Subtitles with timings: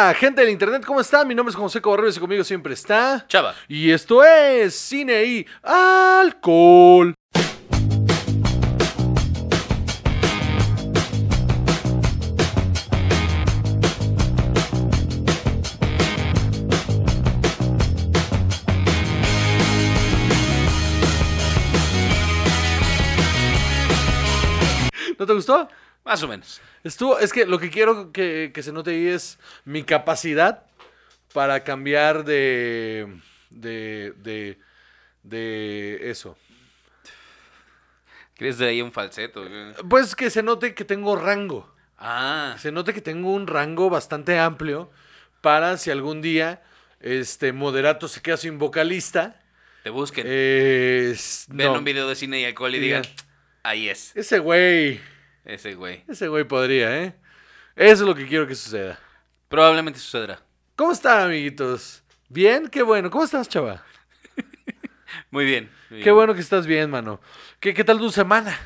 [0.00, 1.26] Hola, gente del internet, ¿cómo están?
[1.26, 3.26] Mi nombre es José Cobarrios y conmigo siempre está.
[3.26, 3.56] Chava.
[3.66, 7.16] Y esto es Cine y Alcohol.
[25.18, 25.68] ¿No te gustó?
[26.08, 26.60] Más o menos.
[26.84, 30.62] Estuvo, es que lo que quiero que, que se note ahí es mi capacidad
[31.34, 33.06] para cambiar de,
[33.50, 34.58] de, de,
[35.22, 36.36] de eso.
[38.36, 39.44] ¿Crees de ahí un falseto?
[39.88, 41.74] Pues que se note que tengo rango.
[41.98, 44.90] Ah, Se note que tengo un rango bastante amplio
[45.40, 46.62] para si algún día
[47.00, 49.40] este moderato se queda sin vocalista.
[49.82, 50.24] te busquen.
[50.28, 51.78] Eh, s- Vean no.
[51.80, 53.02] un video de cine y alcohol y digan,
[53.64, 55.00] ahí es, Ese güey,
[55.44, 56.04] ese güey.
[56.08, 57.14] ese güey podría, ¿eh?
[57.76, 58.98] Eso es lo que quiero que suceda.
[59.48, 60.42] Probablemente sucederá.
[60.76, 62.02] ¿Cómo están, amiguitos?
[62.28, 62.68] ¿Bien?
[62.68, 63.10] Qué bueno.
[63.10, 63.84] ¿Cómo estás, chava?
[65.30, 65.70] Muy bien.
[65.90, 66.14] muy Qué bien.
[66.14, 67.20] bueno que estás bien, mano.
[67.60, 68.58] ¿Qué, qué tal tu semana?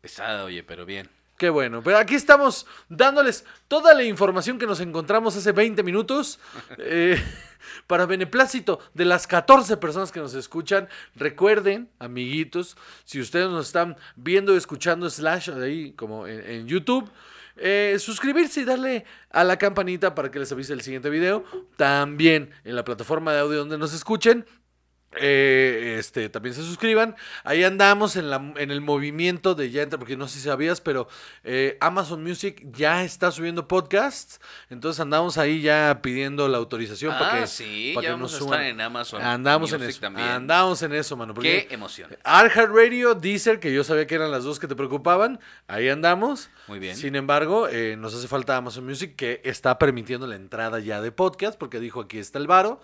[0.00, 1.08] Pesada, oye, pero bien.
[1.38, 1.82] Qué bueno.
[1.84, 6.40] Pero aquí estamos dándoles toda la información que nos encontramos hace 20 minutos.
[6.78, 7.22] eh,
[7.86, 10.88] para beneplácito de las 14 personas que nos escuchan.
[11.14, 17.08] Recuerden, amiguitos, si ustedes nos están viendo escuchando, slash, ahí como en, en YouTube.
[17.60, 21.44] eh, suscribirse y darle a la campanita para que les avise el siguiente video.
[21.76, 24.44] También en la plataforma de audio donde nos escuchen.
[25.16, 27.16] Eh, este, también se suscriban.
[27.42, 30.80] Ahí andamos en, la, en el movimiento de ya entra, porque no sé si sabías,
[30.80, 31.08] pero
[31.44, 34.40] eh, Amazon Music ya está subiendo podcasts.
[34.68, 38.32] Entonces andamos ahí ya pidiendo la autorización para ah, que, sí, para ya que vamos
[38.32, 38.66] nos a estar suban.
[38.66, 39.22] en Amazon.
[39.22, 40.00] Andamos en Music eso.
[40.00, 40.28] también.
[40.28, 41.34] Andamos en eso, mano.
[41.34, 42.10] Qué emoción.
[42.24, 45.40] iHeartRadio, Deezer, que yo sabía que eran las dos que te preocupaban.
[45.68, 46.50] Ahí andamos.
[46.66, 46.96] Muy bien.
[46.96, 51.12] Sin embargo, eh, nos hace falta Amazon Music, que está permitiendo la entrada ya de
[51.12, 52.80] podcast, porque dijo aquí está el varo.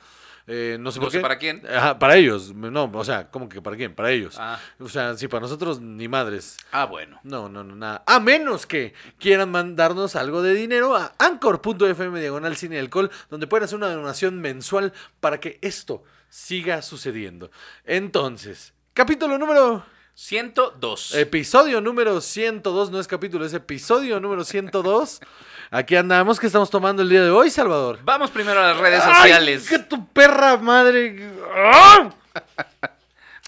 [0.46, 1.22] Eh, no sé No por sé qué.
[1.22, 1.62] para quién.
[1.66, 2.54] Ajá, para ellos.
[2.54, 3.94] No, o sea, ¿cómo que para quién?
[3.94, 4.36] Para ellos.
[4.38, 4.60] Ah.
[4.78, 6.58] O sea, sí, para nosotros ni madres.
[6.70, 7.18] Ah, bueno.
[7.22, 8.02] No, no, no, nada.
[8.06, 13.46] A menos que quieran mandarnos algo de dinero a anchor.fm diagonal cine y alcohol, donde
[13.46, 17.50] pueden hacer una donación mensual para que esto siga sucediendo.
[17.84, 19.84] Entonces, capítulo número...
[20.14, 21.14] 102.
[21.16, 25.20] Episodio número 102, no es capítulo, es episodio número 102.
[25.70, 27.98] Aquí andamos, que estamos tomando el día de hoy, Salvador?
[28.04, 29.68] Vamos primero a las redes ¡Ay, sociales.
[29.68, 31.30] que tu perra madre!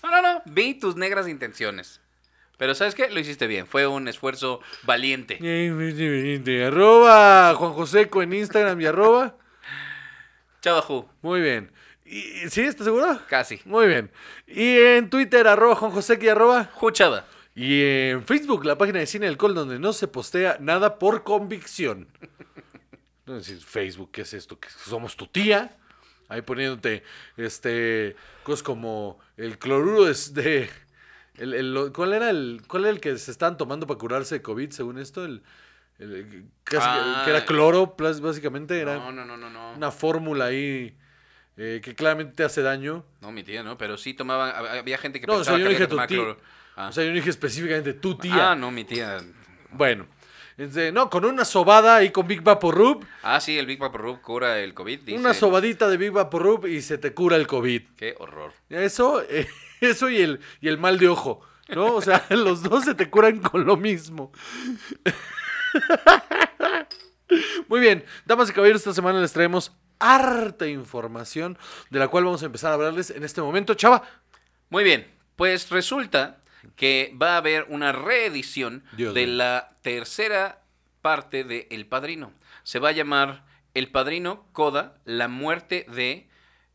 [0.03, 0.43] No, no, no.
[0.45, 2.01] Vi tus negras intenciones.
[2.59, 3.11] Pero ¿sabes qué?
[3.11, 3.67] Lo hiciste bien.
[3.67, 5.37] Fue un esfuerzo valiente.
[6.65, 9.35] Arroba Juan Joseco en Instagram y arroba.
[10.63, 11.09] Chavajú.
[11.23, 11.73] Muy bien.
[12.07, 12.63] ¿Y, ¿Sí?
[12.63, 13.21] ¿Estás seguro?
[13.29, 13.61] Casi.
[13.65, 14.11] Muy bien.
[14.47, 16.71] Y en Twitter, arroba Juan José y arroba.
[16.75, 17.27] Juchava.
[17.55, 22.07] Y en Facebook, la página de Cine Alcohol, donde no se postea nada por convicción.
[23.25, 24.61] No decir, Facebook, ¿qué es esto?
[24.61, 25.77] ¿Que somos tu tía?
[26.29, 27.03] Ahí poniéndote,
[27.37, 30.15] este, cosas como el cloruro de...
[30.33, 30.71] de-
[31.39, 34.43] el- el- ¿cuál, era el, ¿Cuál era el que se estaban tomando para curarse de
[34.43, 35.25] COVID, según esto?
[35.25, 35.43] El,
[35.99, 37.23] el- casi que- Ah.
[37.25, 38.79] que era cloro, plus, básicamente.
[38.81, 39.73] Era No, no, no, no, no.
[39.75, 40.97] una fórmula ahí
[41.57, 43.05] eh, que claramente te hace daño.
[43.21, 43.77] No, mi tía, ¿no?
[43.79, 45.97] Pero sí tomaban, hab- había gente que No, o sea, pensaba yo que dije tu
[45.97, 46.07] tía.
[46.07, 46.39] cloro.
[46.77, 46.89] Ah.
[46.89, 48.51] O sea, yo dije específicamente tu tía.
[48.53, 49.19] Ah, no, mi tía.
[49.71, 50.07] Bueno,
[50.59, 54.21] este, no, con una sobada ahí con Big Vaporub, Ah, sí, el Big Papa Rub
[54.21, 55.01] cura el COVID.
[55.01, 55.19] Dice.
[55.19, 57.83] una sobadita de Big Vaporub y se te cura el COVID.
[57.97, 58.53] Qué horror.
[58.71, 59.47] Eso, eh,
[59.81, 61.95] eso y el, y el mal de ojo, ¿no?
[61.95, 64.31] O sea, los dos se te curan con lo mismo.
[67.69, 71.59] Muy bien, damas y caballeros, esta semana les traemos harta información
[71.91, 73.75] de la cual vamos a empezar a hablarles en este momento.
[73.75, 74.03] Chava,
[74.69, 76.39] Muy bien, pues resulta
[76.75, 80.63] que va a haber una reedición Dios de la tercera
[81.03, 82.33] parte de El Padrino.
[82.63, 83.45] Se va a llamar
[83.75, 86.29] El Padrino Coda, la muerte de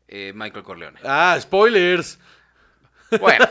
[0.08, 0.98] eh, Michael Corleone.
[1.04, 2.18] ah, spoilers.
[3.20, 3.46] Bueno,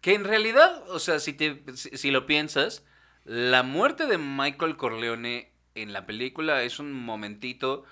[0.00, 2.84] que en realidad, o sea, si, te, si, si lo piensas,
[3.24, 7.84] la muerte de Michael Corleone en la película es un momentito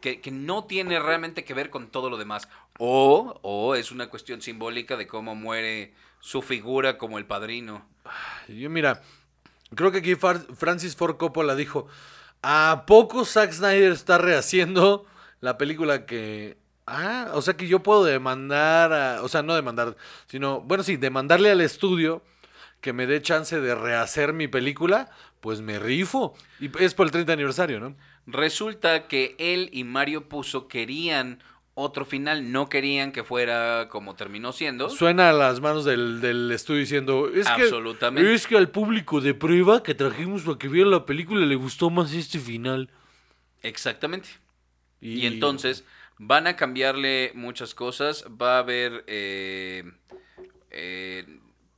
[0.00, 2.48] que, no tiene realmente que ver con todo lo demás.
[2.78, 7.84] O, o es una cuestión simbólica de cómo muere su figura como el padrino.
[8.48, 9.02] Yo, mira,
[9.74, 11.86] creo que aquí Francis Ford Coppola dijo:
[12.42, 15.06] ¿A poco Zack Snyder está rehaciendo
[15.40, 16.56] la película que.
[16.86, 19.96] Ah, o sea que yo puedo demandar, o sea, no demandar,
[20.26, 22.22] sino, bueno, sí, demandarle al estudio
[22.82, 25.08] que me dé chance de rehacer mi película,
[25.40, 26.34] pues me rifo.
[26.60, 27.96] Y es por el 30 aniversario, ¿no?
[28.26, 31.42] Resulta que él y Mario Puzo querían
[31.74, 32.50] otro final.
[32.50, 34.90] No querían que fuera como terminó siendo.
[34.90, 38.34] Suena a las manos del, del estudio diciendo, es que, Absolutamente.
[38.34, 41.88] es que al público de prueba que trajimos para que viera la película le gustó
[41.88, 42.90] más este final.
[43.62, 44.28] Exactamente.
[45.00, 45.84] Y, entonces
[46.18, 48.24] van a cambiarle muchas cosas.
[48.40, 49.04] Va a haber.
[49.06, 49.84] eh,
[50.70, 51.26] eh,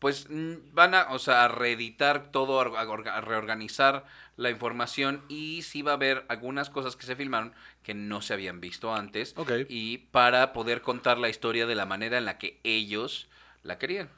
[0.04, 4.04] pues mm, van a, o sea, a reeditar todo, a, orga- a reorganizar
[4.36, 8.34] la información y sí va a haber algunas cosas que se filmaron que no se
[8.34, 9.50] habían visto antes Ok.
[9.66, 13.28] y para poder contar la historia de la manera en la que ellos
[13.62, 14.10] la querían.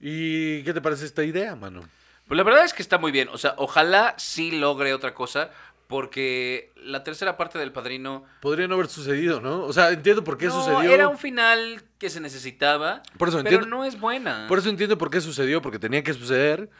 [0.00, 1.82] ¿Y qué te parece esta idea, mano?
[2.26, 5.50] Pues la verdad es que está muy bien, o sea, ojalá sí logre otra cosa
[5.86, 9.64] porque la tercera parte del Padrino Podría no haber sucedido, ¿no?
[9.64, 10.92] O sea, entiendo por qué no, sucedió.
[10.92, 14.46] era un final que se necesitaba, Por eso pero entiendo- no es buena.
[14.48, 16.70] Por eso entiendo por qué sucedió, porque tenía que suceder.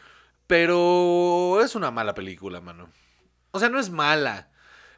[0.47, 2.89] Pero es una mala película, mano.
[3.51, 4.49] O sea, no es mala.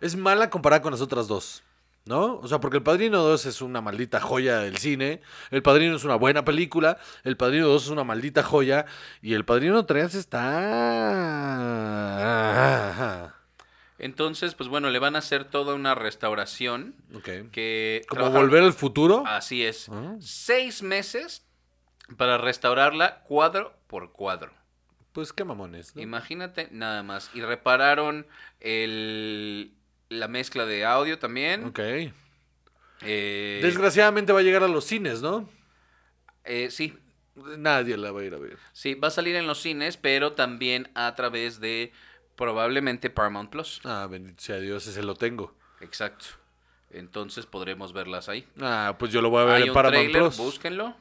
[0.01, 1.63] Es mala comparada con las otras dos.
[2.05, 2.35] ¿No?
[2.37, 5.21] O sea, porque El Padrino 2 es una maldita joya del cine.
[5.51, 6.97] El Padrino es una buena película.
[7.25, 8.85] El Padrino 2 es una maldita joya.
[9.21, 10.45] Y El Padrino 3 está.
[13.99, 17.49] Entonces, pues bueno, le van a hacer toda una restauración Ok.
[17.51, 19.23] que Como volver al futuro.
[19.25, 19.89] Así es.
[19.89, 20.15] Ah.
[20.19, 21.45] Seis meses
[22.15, 24.53] para restaurarla cuadro por cuadro.
[25.13, 25.95] Pues qué mamones.
[25.95, 26.01] ¿no?
[26.01, 27.31] Imagínate nada más.
[27.33, 28.27] Y repararon
[28.59, 29.73] el,
[30.09, 31.65] la mezcla de audio también.
[31.65, 31.79] Ok.
[33.01, 35.49] Eh, Desgraciadamente va a llegar a los cines, ¿no?
[36.43, 36.97] eh, sí,
[37.35, 38.57] Nadie la va a ir a ver.
[38.73, 41.91] sí, va a salir en los cines, pero también a través de
[42.37, 43.81] probablemente Paramount Plus.
[43.83, 45.53] Ah, bendito sea Dios, ese lo tengo.
[45.81, 46.25] Exacto.
[46.91, 48.47] Entonces podremos verlas ahí.
[48.61, 50.37] Ah, pues yo lo voy a ver en un Paramount trailer, Plus.
[50.37, 50.95] búsquenlo.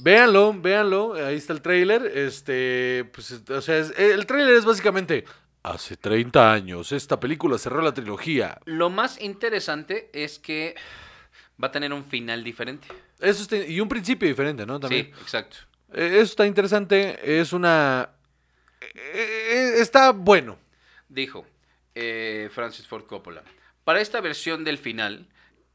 [0.00, 2.06] Véanlo, véanlo, ahí está el tráiler.
[2.14, 5.26] Este, pues, o sea, es- el tráiler es básicamente
[5.62, 8.58] hace 30 años esta película cerró la trilogía.
[8.64, 10.74] Lo más interesante es que
[11.62, 12.88] va a tener un final diferente.
[13.20, 14.80] Eso está- y un principio diferente, ¿no?
[14.80, 15.10] También.
[15.14, 15.58] Sí, exacto.
[15.92, 18.08] Eh, Eso está interesante, es una
[18.94, 20.58] eh, está bueno.
[21.08, 21.46] Dijo
[21.94, 23.42] eh, Francis Ford Coppola.
[23.84, 25.28] Para esta versión del final,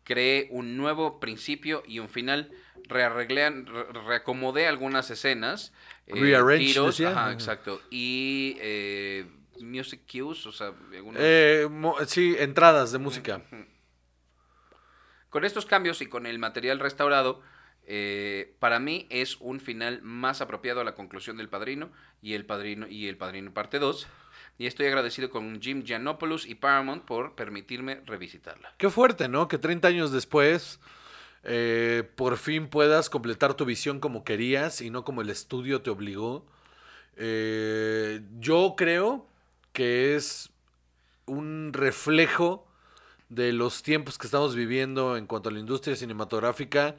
[0.04, 2.51] creé un nuevo principio y un final.
[2.89, 5.74] Rearreglé, re- reacomodé algunas escenas.
[6.07, 7.81] eh, tiros, ajá, exacto.
[7.89, 9.25] Y eh,
[9.60, 11.19] music cues, o sea, algunos...
[11.21, 11.68] Eh,
[12.06, 13.42] sí, entradas de música.
[15.30, 17.42] Con estos cambios y con el material restaurado,
[17.89, 21.89] eh, para mí es un final más apropiado a la conclusión del Padrino
[22.22, 24.07] y el Padrino y el Padrino parte 2.
[24.57, 28.74] Y estoy agradecido con Jim Giannopoulos y Paramount por permitirme revisitarla.
[28.78, 29.48] Qué fuerte, ¿no?
[29.48, 30.81] Que 30 años después
[31.44, 35.89] eh, por fin puedas completar tu visión como querías y no como el estudio te
[35.89, 36.45] obligó.
[37.16, 39.28] Eh, yo creo
[39.72, 40.50] que es
[41.25, 42.68] un reflejo
[43.30, 46.95] de los tiempos que estamos viviendo en cuanto a la industria cinematográfica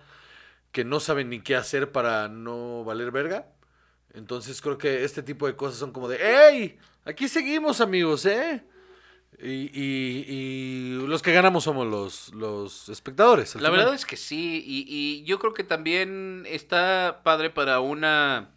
[0.72, 3.46] que no saben ni qué hacer para no valer verga.
[4.14, 6.18] Entonces creo que este tipo de cosas son como de,
[6.48, 6.78] ¡Ey!
[7.04, 8.62] Aquí seguimos amigos, ¿eh?
[9.40, 13.54] Y, y- y los que ganamos somos los, los espectadores.
[13.54, 13.72] La final.
[13.72, 18.50] verdad es que sí, y, y yo creo que también está padre para una...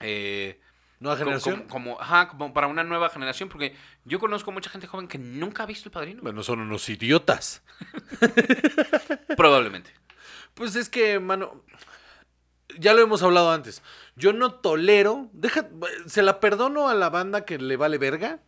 [0.00, 0.60] eh,
[1.00, 1.64] Nueva generación.
[1.68, 3.74] Como, como- ajá, como para una nueva generación, porque
[4.04, 6.22] yo conozco mucha gente joven que nunca ha visto El Padrino.
[6.22, 7.62] Bueno, son unos idiotas.
[9.36, 9.92] Probablemente.
[10.60, 11.64] Pues es que, mano,
[12.78, 13.80] ya lo hemos hablado antes.
[14.14, 15.66] Yo no tolero, deja,
[16.04, 18.40] se la perdono a la banda que le vale verga,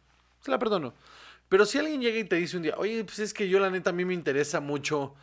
[0.43, 0.93] se la perdono.
[1.49, 3.71] Pero si alguien llega y te dice un día, oye, pues es que yo la
[3.71, 5.15] neta a mí me interesa mucho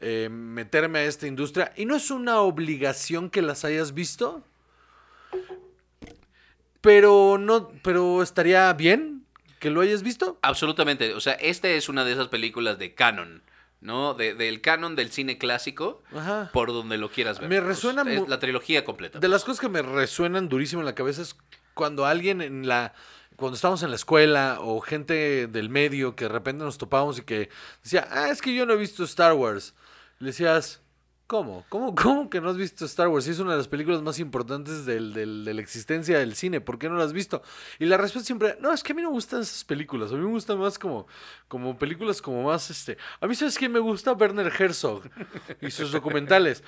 [0.00, 4.42] eh, meterme a esta industria y no es una obligación que las hayas visto,
[6.80, 9.26] pero no, pero estaría bien
[9.58, 10.38] que lo hayas visto.
[10.40, 11.12] Absolutamente.
[11.12, 13.42] O sea, esta es una de esas películas de canon,
[13.80, 14.14] ¿no?
[14.14, 16.50] De- del canon del cine clásico, Ajá.
[16.52, 17.48] por donde lo quieras ver.
[17.48, 19.18] Me resuena es la trilogía completa.
[19.18, 21.36] De las cosas que me resuenan durísimo en la cabeza es
[21.74, 22.94] cuando alguien en la.
[23.36, 27.22] Cuando estábamos en la escuela o gente del medio que de repente nos topábamos y
[27.22, 27.50] que
[27.84, 29.74] decía, ah, es que yo no he visto Star Wars.
[30.18, 30.82] Le decías,
[31.28, 31.64] ¿cómo?
[31.68, 33.28] ¿Cómo, cómo que no has visto Star Wars?
[33.28, 36.60] Es una de las películas más importantes del- del- de la existencia del cine.
[36.60, 37.42] ¿Por qué no la has visto?
[37.78, 40.10] Y la respuesta siempre, no, es que a mí no me gustan esas películas.
[40.10, 41.06] A mí me gustan más como,
[41.46, 42.98] como películas como más, este...
[43.20, 44.12] A mí, ¿sabes quién me gusta?
[44.14, 45.02] Werner Herzog
[45.60, 46.64] y sus documentales.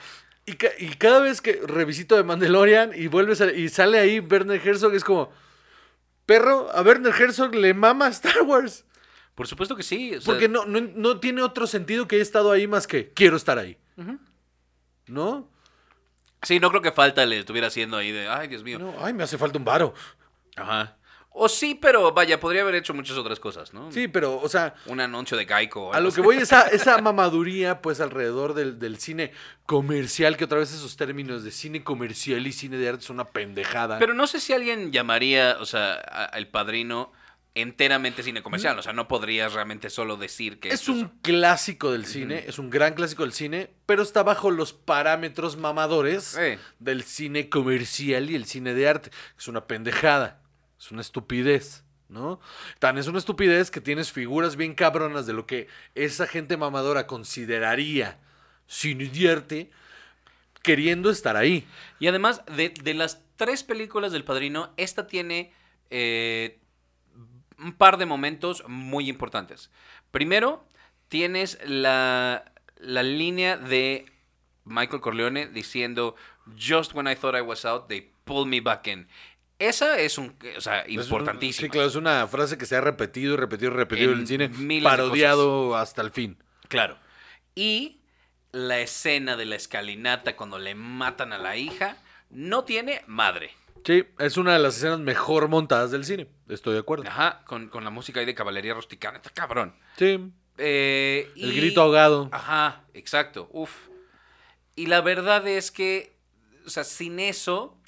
[0.46, 4.20] Y, ca- y cada vez que revisito de Mandalorian y vuelves a- y sale ahí
[4.20, 5.30] Werner Herzog, es como,
[6.26, 8.84] perro, a Werner Herzog le mama Star Wars.
[9.34, 10.14] Por supuesto que sí.
[10.16, 13.10] o sea, Porque no, no, no tiene otro sentido que haya estado ahí más que
[13.14, 13.78] quiero estar ahí.
[15.10, 15.48] ¿No?
[16.42, 18.78] Sí, no creo que falta le estuviera haciendo ahí de, ay, Dios mío.
[18.78, 19.92] No, ay, me hace falta un varo.
[20.56, 20.96] Ajá.
[21.32, 23.92] O sí, pero vaya, podría haber hecho muchas otras cosas, ¿no?
[23.92, 25.94] Sí, pero, o sea, Un anuncio de Geico.
[25.94, 29.32] a lo que voy, esa, esa mamaduría, pues, alrededor del, del cine
[29.64, 33.26] comercial, que otra vez esos términos de cine comercial y cine de arte son una
[33.26, 33.98] pendejada.
[34.00, 37.12] Pero no sé si alguien llamaría, o sea, a- El Padrino
[37.54, 38.78] enteramente cine comercial.
[38.78, 42.70] O sea, no podrías realmente solo decir que es un clásico del cine, es un
[42.70, 46.38] gran clásico del cine, pero está bajo los parámetros mamadores
[46.78, 49.10] del cine comercial y el cine de arte.
[49.38, 50.42] Es una pendejada,
[50.78, 52.40] es una estupidez, ¿no?
[52.78, 57.06] Tan es una estupidez que tienes figuras bien cabronas de lo que esa gente mamadora
[57.06, 58.18] consideraría
[58.66, 59.70] cine de arte,
[60.62, 61.66] queriendo estar ahí.
[61.98, 65.52] Y además, de, de las tres películas del Padrino, esta tiene
[65.90, 66.60] eh,
[67.60, 69.70] un par de momentos muy importantes.
[70.10, 70.64] Primero,
[71.08, 74.06] tienes la, la línea de
[74.64, 76.16] Michael Corleone diciendo,
[76.58, 79.08] Just when I thought I was out, they pulled me back in.
[79.58, 81.66] Esa es un, o sea, importantísima.
[81.66, 84.26] Sí, claro, es una frase que se ha repetido y repetido y repetido en, el
[84.26, 84.50] cine,
[84.82, 86.38] parodiado hasta el fin.
[86.68, 86.96] Claro.
[87.54, 88.00] Y
[88.52, 91.98] la escena de la escalinata cuando le matan a la hija
[92.30, 93.50] no tiene madre.
[93.84, 96.28] Sí, es una de las escenas mejor montadas del cine.
[96.48, 97.04] Estoy de acuerdo.
[97.08, 99.16] Ajá, con, con la música ahí de caballería rusticana.
[99.18, 99.74] Está cabrón.
[99.96, 102.28] Sí, Eh, el y- grito ahogado.
[102.32, 103.48] Ajá, exacto.
[103.52, 103.88] Uf.
[104.76, 106.14] Y la verdad es que,
[106.66, 107.78] o sea, sin eso,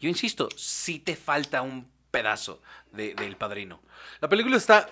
[0.00, 2.60] yo insisto, sí te falta un pedazo
[2.92, 3.80] de- del padrino.
[4.20, 4.88] La película está.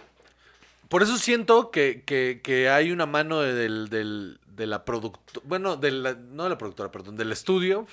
[0.88, 5.40] Por eso siento que, que- que hay una mano de, del, del- de la productora.
[5.46, 7.86] Bueno, de la- no de la productora, perdón, del estudio.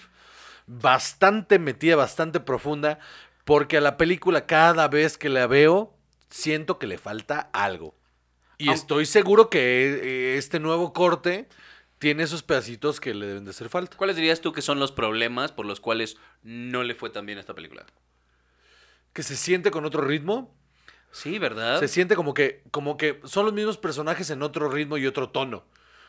[0.68, 3.00] Bastante metida, bastante profunda.
[3.46, 5.94] Porque a la película, cada vez que la veo,
[6.30, 7.96] siento que le falta algo.
[8.58, 11.50] Y estoy seguro que eh, este nuevo corte
[12.00, 13.98] tiene esos pedacitos que le deben de hacer falta.
[13.98, 17.38] ¿Cuáles dirías tú que son los problemas por los cuales no le fue tan bien
[17.38, 17.86] a esta película?
[19.14, 20.54] Que se siente con otro ritmo.
[21.12, 21.80] Sí, ¿verdad?
[21.80, 25.30] Se siente como que, como que son los mismos personajes en otro ritmo y otro
[25.30, 25.66] tono.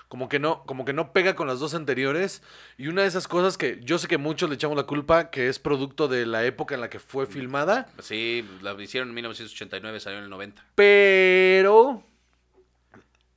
[0.08, 2.42] Como que no, como que no pega con las dos anteriores.
[2.78, 5.48] Y una de esas cosas que yo sé que muchos le echamos la culpa, que
[5.48, 7.88] es producto de la época en la que fue filmada.
[8.00, 10.64] Sí, la hicieron en 1989, salió en el 90.
[10.74, 12.04] Pero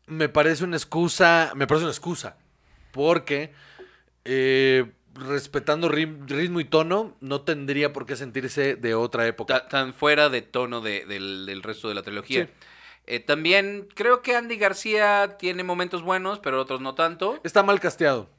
[0.08, 1.52] me parece una excusa.
[1.56, 2.38] Me parece una excusa.
[2.92, 3.54] Porque
[4.26, 9.62] eh, respetando ritmo y tono, no tendría por qué sentirse de otra época.
[9.62, 12.46] Ta- tan fuera de tono de- del, del resto de la trilogía.
[12.46, 12.52] Sí.
[13.08, 17.40] Eh, también creo que Andy García tiene momentos buenos, pero otros no tanto.
[17.44, 18.30] Está mal casteado.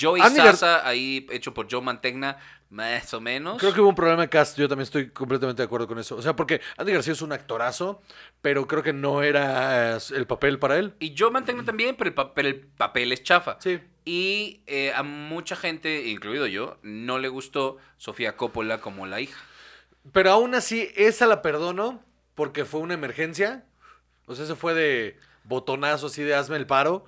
[0.00, 2.36] Joey Andy Gar- Sasa, ahí hecho por Joe Mantegna,
[2.68, 3.58] más o menos.
[3.58, 6.14] Creo que hubo un problema de cast, yo también estoy completamente de acuerdo con eso.
[6.16, 8.02] O sea, porque Andy García es un actorazo,
[8.42, 10.94] pero creo que no era eh, el papel para él.
[11.00, 13.56] Y Joe Mantegna también, pero el, pa- pero el papel es chafa.
[13.60, 13.80] Sí.
[14.04, 19.40] Y eh, a mucha gente, incluido yo, no le gustó Sofía Coppola como la hija.
[20.12, 22.02] Pero aún así, esa la perdono
[22.34, 23.64] porque fue una emergencia.
[24.26, 27.04] O sea, se fue de botonazo así de hazme el paro.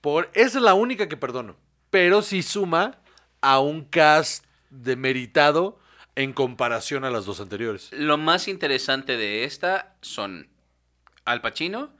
[0.00, 1.56] Por, esa es la única que perdono.
[1.90, 2.98] Pero sí suma
[3.40, 5.78] a un cast demeritado
[6.16, 7.90] en comparación a las dos anteriores.
[7.92, 10.48] Lo más interesante de esta son
[11.24, 11.92] Al Pacino,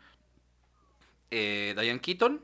[1.31, 2.41] eh, Diane Keaton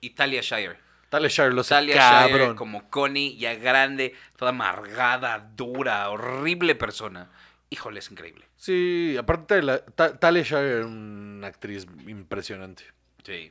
[0.00, 0.78] y Talia Shire.
[1.08, 2.40] Talia Shire lo Talia cabrón.
[2.40, 7.30] Shire como Connie, ya grande, toda amargada, dura, horrible persona.
[7.72, 8.46] Híjole, es increíble.
[8.58, 12.84] Sí, aparte de la, Ta- Talia Shire era una actriz impresionante.
[13.24, 13.50] Sí.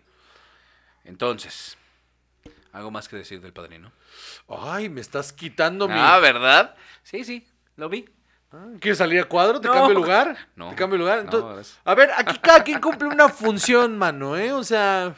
[1.05, 1.75] Entonces,
[2.71, 3.91] ¿algo más que decir del padrino?
[4.47, 5.95] Ay, me estás quitando mi...
[5.97, 6.75] Ah, ¿verdad?
[7.01, 7.47] Sí, sí,
[7.77, 8.07] lo vi.
[8.51, 9.59] Ah, ¿Quieres salir a cuadro?
[9.59, 9.73] ¿Te No.
[9.73, 10.37] cambio lugar?
[10.55, 10.69] No.
[10.69, 11.19] ¿Te cambio lugar?
[11.19, 14.51] Entonces, a ver, aquí cada quien cumple una función, mano, ¿eh?
[14.53, 15.15] O sea...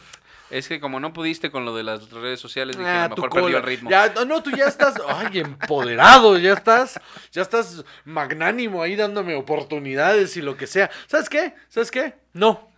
[0.53, 3.15] Es que como no pudiste con lo de las redes sociales, dije, ah, a lo
[3.15, 3.89] mejor perdió el ritmo.
[3.89, 6.99] Ya, no, no, tú ya estás, ay, empoderado, ya estás,
[7.31, 10.91] ya estás magnánimo ahí dándome oportunidades y lo que sea.
[11.07, 11.55] ¿Sabes qué?
[11.69, 12.13] ¿Sabes qué?
[12.33, 12.69] No,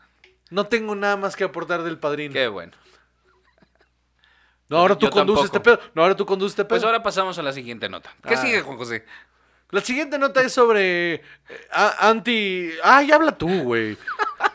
[0.51, 2.33] no tengo nada más que aportar del padrino.
[2.33, 2.71] Qué bueno.
[4.69, 5.71] No, ahora tú Yo conduces tampoco.
[5.73, 5.91] este pedo.
[5.95, 6.69] No, ahora tú conduces este pedo.
[6.79, 8.09] Pues ahora pasamos a la siguiente nota.
[8.27, 8.37] ¿Qué Ah.
[8.37, 9.05] sigue, Juan José?
[9.71, 11.21] La siguiente nota es sobre eh,
[11.71, 12.71] a- anti...
[12.83, 13.97] Ay, habla tú, güey.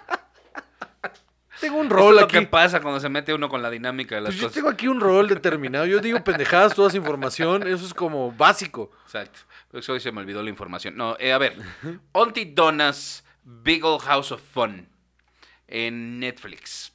[1.61, 2.39] tengo un Esto rol es lo aquí.
[2.39, 4.55] que pasa cuando se mete uno con la dinámica de las Pues yo cosas.
[4.55, 5.87] tengo aquí un rol determinado.
[5.87, 7.67] Yo digo pendejadas, toda esa información.
[7.69, 8.91] Eso es como básico.
[9.05, 9.41] Exacto.
[9.71, 10.97] Pues hoy se me olvidó la información.
[10.97, 11.57] No, eh, a ver.
[12.13, 14.89] Auntie Donna's Big Old House of Fun
[15.69, 16.93] en Netflix.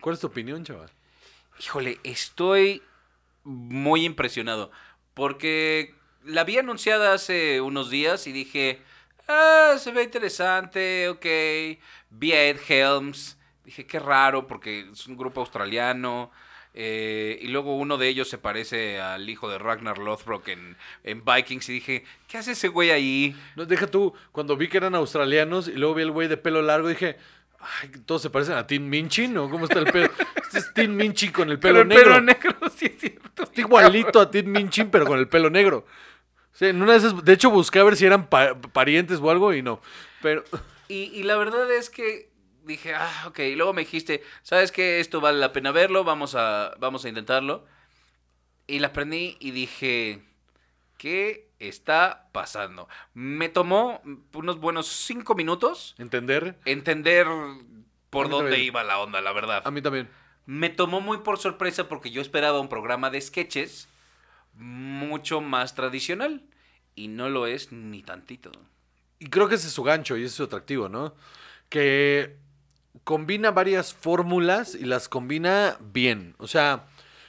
[0.00, 0.90] ¿Cuál es tu opinión, chaval?
[1.60, 2.82] Híjole, estoy
[3.44, 4.70] muy impresionado.
[5.14, 8.80] Porque la vi anunciada hace unos días y dije,
[9.28, 11.26] ah, se ve interesante, ok.
[12.10, 13.38] Vi a Ed Helms.
[13.64, 16.30] Dije, qué raro porque es un grupo australiano.
[16.74, 21.22] Eh, y luego uno de ellos se parece al hijo de Ragnar Lothbrok en, en
[21.24, 23.36] Vikings y dije, ¿qué hace ese güey ahí?
[23.56, 26.62] No, deja tú, cuando vi que eran australianos y luego vi el güey de pelo
[26.62, 27.18] largo, dije,
[27.60, 29.50] ay, todos se parecen a Tim Minchin, ¿no?
[29.50, 30.08] ¿Cómo está el pelo?
[30.42, 32.04] Este es Tim Minchin con el pelo Pero el negro.
[32.04, 33.42] pelo negro, sí es cierto.
[33.42, 35.84] Está igualito a Tim Minchin, pero con el pelo negro.
[36.54, 39.30] Sí, en una de esas, de hecho busqué a ver si eran pa- parientes o
[39.30, 39.78] algo y no.
[40.22, 40.42] Pero
[40.88, 42.30] Y, y la verdad es que
[42.64, 43.38] dije, ah, ok.
[43.40, 45.00] Y luego me dijiste, ¿sabes qué?
[45.00, 47.66] Esto vale la pena verlo, vamos a, vamos a intentarlo.
[48.66, 50.22] Y la prendí y dije,
[50.98, 52.88] ¿qué está pasando?
[53.14, 54.00] Me tomó
[54.34, 57.26] unos buenos cinco minutos entender, entender
[58.10, 58.66] por dónde también.
[58.66, 59.62] iba la onda, la verdad.
[59.64, 60.08] a mí también.
[60.46, 63.88] Me tomó muy por sorpresa porque yo esperaba un programa de sketches
[64.54, 66.42] mucho más tradicional.
[66.94, 68.52] Y no lo es ni tantito.
[69.18, 71.14] Y creo que ese es su gancho y ese es su atractivo, ¿no?
[71.68, 72.36] Que
[73.04, 76.34] combina varias fórmulas y las combina bien.
[76.38, 76.86] O sea,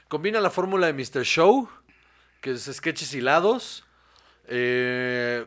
[0.08, 1.24] combina la fórmula de Mr.
[1.24, 1.70] Show,
[2.42, 3.86] que es sketches hilados,
[4.48, 5.46] eh,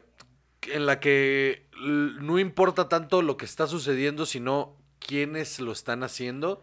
[0.62, 6.62] en la que no importa tanto lo que está sucediendo, sino quiénes lo están haciendo.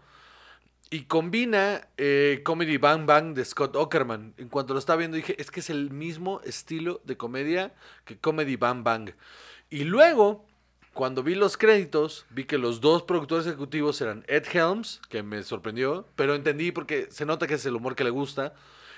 [0.90, 4.36] Y combina eh, Comedy Bang Bang de Scott Ockerman.
[4.38, 7.74] En cuanto lo estaba viendo dije, es que es el mismo estilo de comedia
[8.06, 9.12] que Comedy Bang Bang.
[9.72, 10.46] Y luego,
[10.94, 15.42] cuando vi los créditos, vi que los dos productores ejecutivos eran Ed Helms, que me
[15.44, 18.54] sorprendió, pero entendí porque se nota que es el humor que le gusta,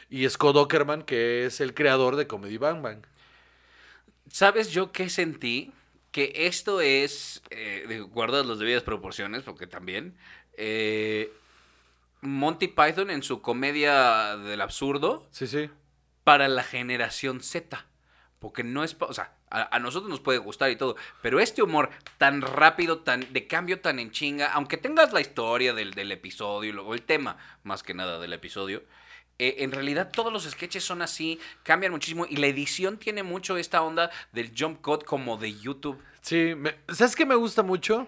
[0.09, 2.99] y Scott Ockerman, que es el creador de Comedy Bang Bang.
[4.29, 5.71] ¿Sabes yo qué sentí?
[6.11, 10.15] Que esto es, eh, guardadas las debidas proporciones, porque también,
[10.57, 11.31] eh,
[12.21, 15.69] Monty Python en su comedia del absurdo Sí, sí.
[16.23, 17.85] para la generación Z.
[18.39, 21.89] Porque no es, o sea, a, nosotros nos puede gustar y todo, pero este humor
[22.17, 26.69] tan rápido, tan de cambio tan en chinga, aunque tengas la historia del, del episodio,
[26.69, 28.83] y luego el tema, más que nada del episodio,
[29.37, 33.57] eh, en realidad todos los sketches son así, cambian muchísimo y la edición tiene mucho
[33.57, 36.01] esta onda del jump cut como de YouTube.
[36.21, 36.53] Sí,
[36.87, 38.07] ¿sabes qué me gusta mucho?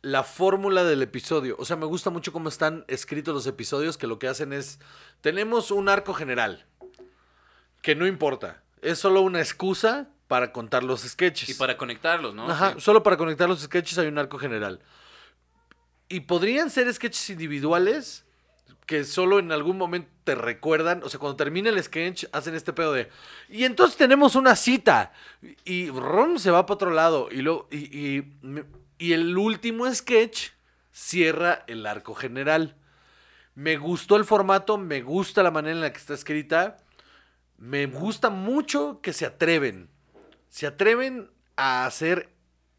[0.00, 1.56] La fórmula del episodio.
[1.58, 4.80] O sea, me gusta mucho cómo están escritos los episodios, que lo que hacen es,
[5.20, 6.64] tenemos un arco general,
[7.82, 11.50] que no importa, es solo una excusa para contar los sketches.
[11.50, 12.48] Y para conectarlos, ¿no?
[12.50, 12.80] Ajá, Sí.
[12.80, 14.80] solo para conectar los sketches hay un arco general.
[16.08, 18.24] Y podrían ser sketches individuales
[18.86, 22.72] que solo en algún momento te recuerdan, o sea, cuando termina el sketch hacen este
[22.72, 23.10] pedo de,
[23.50, 25.12] y entonces tenemos una cita,
[25.66, 28.24] y Ron se va para otro lado, y, y, y,
[28.96, 30.48] y el último sketch
[30.92, 32.74] cierra el arco general.
[33.54, 36.78] Me gustó el formato, me gusta la manera en la que está escrita,
[37.58, 39.90] me gusta mucho que se atreven,
[40.52, 42.28] se atreven a hacer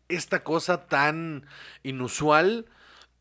[0.10, 1.48] esta cosa tan
[1.82, 2.68] inusual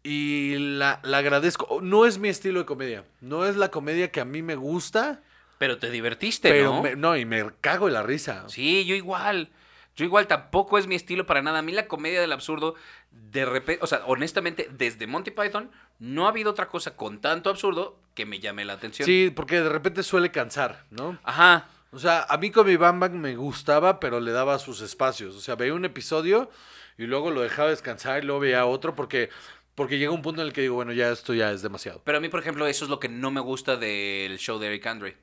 [0.02, 1.80] y la, la agradezco.
[1.80, 5.22] No es mi estilo de comedia, no es la comedia que a mí me gusta,
[5.56, 6.82] Pero te divertiste, pero ¿no?
[6.82, 8.44] me- no, y me cago en la risa.
[8.48, 9.48] Sí, yo igual.
[9.94, 11.58] Yo igual tampoco es mi estilo para nada.
[11.60, 12.74] A mí la comedia del absurdo,
[13.10, 17.48] de repente, o sea, honestamente, desde Monty Python, no ha habido otra cosa con tanto
[17.50, 19.06] absurdo que me llame la atención.
[19.06, 21.18] Sí, porque de repente suele cansar, ¿no?
[21.24, 21.68] Ajá.
[21.92, 25.36] O sea, a mí con mi Bam Bang me gustaba, pero le daba sus espacios.
[25.36, 26.50] O sea, veía un episodio
[26.96, 29.28] y luego lo dejaba descansar y luego veía otro porque,
[29.74, 32.00] porque llega un punto en el que digo, bueno, ya esto ya es demasiado.
[32.04, 34.68] Pero a mí, por ejemplo, eso es lo que no me gusta del show de
[34.68, 35.16] Eric Andre.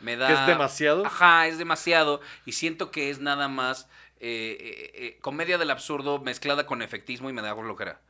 [0.00, 0.28] Me da...
[0.28, 1.04] ¿Que es demasiado?
[1.04, 2.20] Ajá, es demasiado.
[2.46, 3.88] Y siento que es nada más
[4.20, 8.00] eh, eh, eh, comedia del absurdo mezclada con efectismo y me da flojera.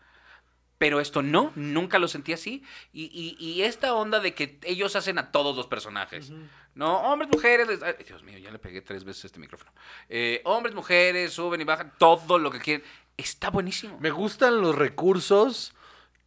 [0.80, 2.64] Pero esto no, nunca lo sentí así.
[2.90, 6.32] Y, y- y esta onda de que ellos hacen a todos los personajes.
[6.74, 7.68] No, hombres, mujeres.
[7.68, 9.70] les- ay, Dios mío, ya le pegué tres veces este micrófono.
[10.08, 12.82] Eh, hombres, mujeres, suben y bajan, todo lo que quieren.
[13.18, 13.98] Está buenísimo.
[14.00, 15.74] Me gustan los recursos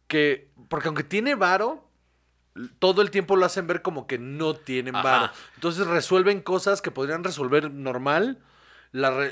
[0.06, 1.88] que, porque aunque tiene varo,
[2.78, 5.32] todo el tiempo lo hacen ver como que no tienen varo.
[5.56, 8.38] Entonces resuelven cosas que podrían resolver normal,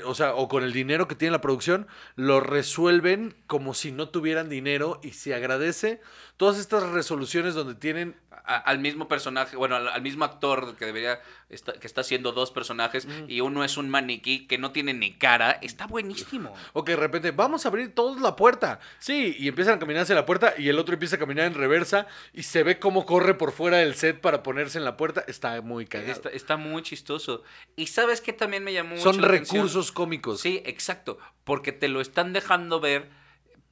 [0.05, 4.09] o sea, o con el dinero que tiene la producción, lo resuelven como si no
[4.09, 6.01] tuvieran dinero y se agradece
[6.37, 8.15] todas estas resoluciones donde tienen
[8.45, 12.31] a- al mismo personaje, bueno, al, al mismo actor que debería, esta- que está haciendo
[12.31, 16.53] dos personajes y uno es un maniquí que no tiene ni cara, está buenísimo.
[16.73, 18.79] O que de repente, vamos a abrir todos la puerta.
[18.99, 21.53] Sí, y empiezan a caminar hacia la puerta y el otro empieza a caminar en
[21.53, 25.23] reversa y se ve cómo corre por fuera del set para ponerse en la puerta.
[25.27, 26.11] Está muy cagado.
[26.11, 27.43] Está, está muy chistoso.
[27.75, 30.41] Y sabes que también me llamó mucho Son la recursos cómicos.
[30.41, 33.09] Sí, exacto, porque te lo están dejando ver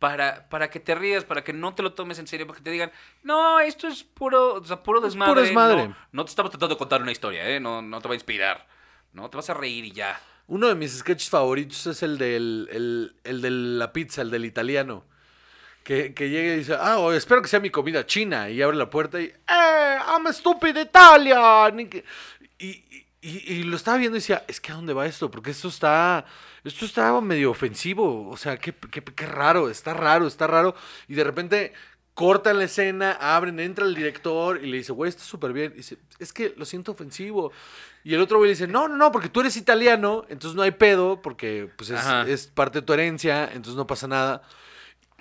[0.02, 2.64] para, para que te rías, para que no te lo tomes en serio, para que
[2.64, 5.32] te digan, no, esto es puro, o sea, puro Es desmadre.
[5.32, 5.88] puro desmadre.
[5.90, 7.60] No, no te estamos tratando de contar una historia, ¿eh?
[7.60, 8.68] No, no te va a inspirar.
[9.14, 10.20] No, te vas a reír y ya.
[10.48, 14.44] Uno de mis sketches favoritos es el del el, el de la pizza, el del
[14.46, 15.06] italiano.
[15.84, 18.50] que, que llega y dice, ah, oh, espero que sea mi comida china.
[18.50, 19.98] Y abre la puerta y, ¡eh!
[20.08, 21.80] ¡I'm stupid Italian!
[21.80, 22.06] Y, que-
[22.60, 22.84] y,
[23.22, 25.30] y- y lo estaba viendo y decía, es que ¿a dónde va esto?
[25.30, 26.26] Porque esto está,
[26.64, 28.30] esto está medio ofensivo.
[28.30, 30.76] O sea, qué, qué, qué raro, está raro, está raro.
[31.08, 31.74] Y de repente
[32.14, 35.72] cortan la escena, abren, entra el director y le dice, güey, está súper bien.
[35.74, 37.52] Y dice, es que lo siento ofensivo.
[38.04, 40.64] Y el otro güey le dice, no, no, no, porque tú eres italiano, entonces no
[40.64, 44.42] hay pedo, porque pues es, es parte de tu herencia, entonces no pasa nada.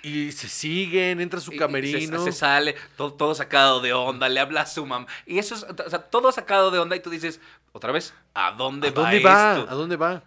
[0.03, 2.23] Y se siguen, entra a su camerino.
[2.23, 5.05] Se, se sale, todo, todo sacado de onda, le habla a su mamá.
[5.27, 7.39] Y eso es, o sea, todo sacado de onda y tú dices,
[7.71, 9.57] otra vez, ¿a dónde, ¿A va dónde va?
[9.57, 9.71] esto?
[9.71, 10.23] ¿A dónde va?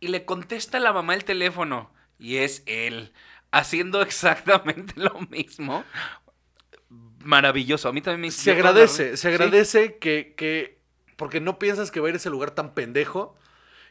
[0.00, 1.90] Y le contesta la mamá el teléfono.
[2.18, 3.12] Y es él,
[3.50, 5.84] haciendo exactamente lo mismo.
[7.20, 7.88] Maravilloso.
[7.88, 9.28] A mí también me Se agradece, se Sí.
[9.28, 10.78] agradece que, que,
[11.16, 13.36] porque no piensas que va a ir a ese lugar tan pendejo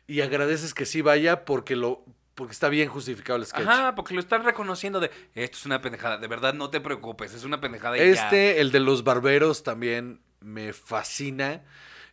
[0.08, 3.68] y agradeces que sí vaya porque lo, porque está bien justificado el sketch.
[3.68, 7.34] Ajá, porque lo están reconociendo de, esto es una pendejada, de verdad no te preocupes,
[7.34, 8.06] es una pendejada y ya".
[8.24, 11.63] Este, el de los barberos también me fascina.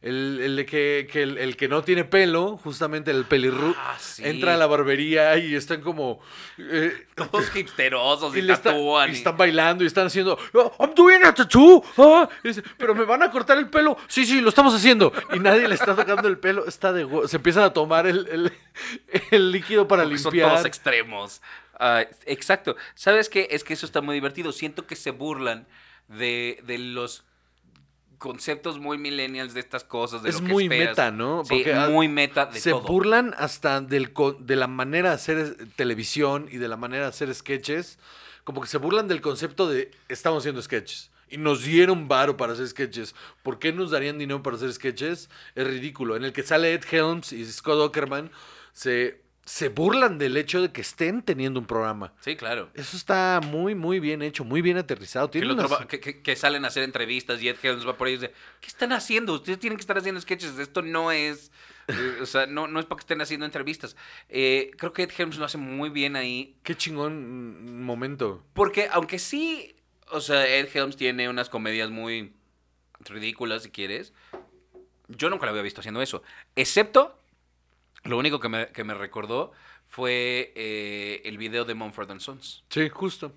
[0.03, 3.97] El, el de que, que el, el que no tiene pelo, justamente el pelirru, Ah,
[4.01, 4.23] sí.
[4.27, 6.19] entra a la barbería y están como...
[6.59, 9.11] eh, Todos hipsterosos y, y, le está- tatúan.
[9.11, 12.97] y y- están bailando y están haciendo "Oh, I'm doing a tattoo ah", dice, pero
[12.97, 15.95] me van a cortar el pelo sí sí lo estamos haciendo y nadie le está
[15.95, 18.53] tocando el pelo está de se empiezan a tomar el, el-
[19.31, 21.41] el líquido para Porque Son limpiar todos extremos.
[21.79, 22.77] Ah, exacto.
[22.97, 23.49] ¿Sabes qué?
[23.53, 24.53] Es que eso está muy divertido.
[24.53, 25.67] Siento que se burlan
[26.09, 27.25] de, de los
[28.23, 30.23] conceptos muy millennials de estas cosas.
[30.23, 30.89] De es lo que muy esperas.
[30.91, 32.83] meta no Sí, ah, muy meta de se todo.
[32.83, 37.09] burlan hasta del de la manera de hacer es- televisión y de la manera de
[37.09, 37.99] hacer sketches
[38.45, 42.53] como que se burlan del concepto de estamos haciendo sketches y nos dieron varo para
[42.53, 43.15] hacer sketches.
[43.43, 45.29] ¿Por qué nos darían dinero para hacer sketches?
[45.57, 46.15] Es ridículo.
[46.17, 48.31] En el que sale Ed Helms y Scott Ockerman
[48.73, 52.13] se, se burlan del hecho de que estén teniendo un programa.
[52.21, 52.71] Sí, claro.
[52.75, 55.31] Eso está muy, muy bien hecho, muy bien aterrizado.
[55.31, 58.07] Que, unas- va- que- que- que salen a hacer entrevistas y Ed Helms va por
[58.07, 59.33] ahí y dice, ¿qué están haciendo?
[59.35, 60.59] Ustedes tienen que estar haciendo sketches.
[60.59, 61.51] Esto no es...
[61.89, 63.97] eh, o sea, no, no es para que estén haciendo entrevistas.
[64.29, 66.55] Eh, creo que Ed Helms lo hace muy bien ahí.
[66.63, 68.45] Qué chingón momento.
[68.53, 69.75] Porque aunque sí,
[70.13, 72.33] o sea, Ed Helms tiene unas comedias muy
[73.01, 74.13] ridículas, si quieres,
[75.09, 76.23] yo nunca lo había visto haciendo eso.
[76.55, 77.19] Excepto,
[78.05, 79.53] lo único que me, que me recordó
[79.89, 82.65] fue eh, el video de Mumford and Sons.
[82.69, 83.33] Sí, justo.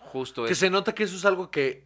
[0.00, 1.84] Justo Que se nota que eso es algo que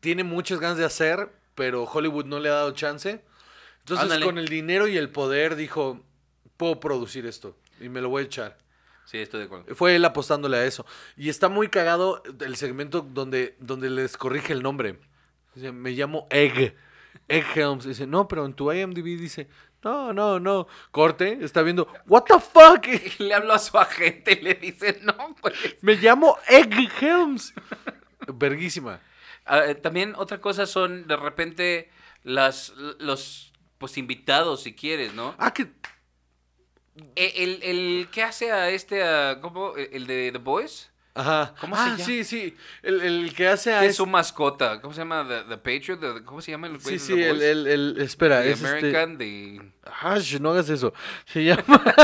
[0.00, 3.24] tiene muchas ganas de hacer, pero Hollywood no le ha dado chance.
[3.80, 4.24] Entonces, Ándale.
[4.24, 6.04] con el dinero y el poder, dijo,
[6.56, 8.58] puedo producir esto y me lo voy a echar.
[9.04, 9.74] Sí, estoy de acuerdo.
[9.74, 10.84] Fue él apostándole a eso.
[11.16, 14.98] Y está muy cagado el segmento donde, donde les corrige el nombre.
[15.54, 16.74] Dice, me llamo Egg.
[17.28, 17.84] Egg Helms.
[17.84, 19.48] Dice, no, pero en tu IMDb dice,
[19.86, 20.66] no, no, no.
[20.90, 22.86] Corte, está viendo, what the fuck?
[23.18, 25.54] Y le habló a su agente y le dice, no, pues.
[25.80, 27.54] Me llamo Egg Helms.
[28.26, 29.00] Verguísima.
[29.44, 31.90] Ah, eh, también otra cosa son de repente
[32.24, 35.34] las los pues invitados si quieres, ¿no?
[35.38, 35.68] Ah, que
[37.14, 39.74] Eh, El, el que hace a este a, ¿cómo?
[39.76, 41.54] El de The Boys, Ajá.
[41.60, 42.04] ¿Cómo se ah, llama?
[42.04, 42.54] sí, sí.
[42.82, 45.26] El, el que hace a es este- su mascota, ¿cómo se llama?
[45.26, 48.42] The, The Patriot, The- ¿cómo se llama el Sí, sí, The el, el, el- espera,
[48.42, 48.68] The es este...
[48.68, 50.92] American, the- Ah, sh, no hagas eso.
[51.24, 51.82] Se llama...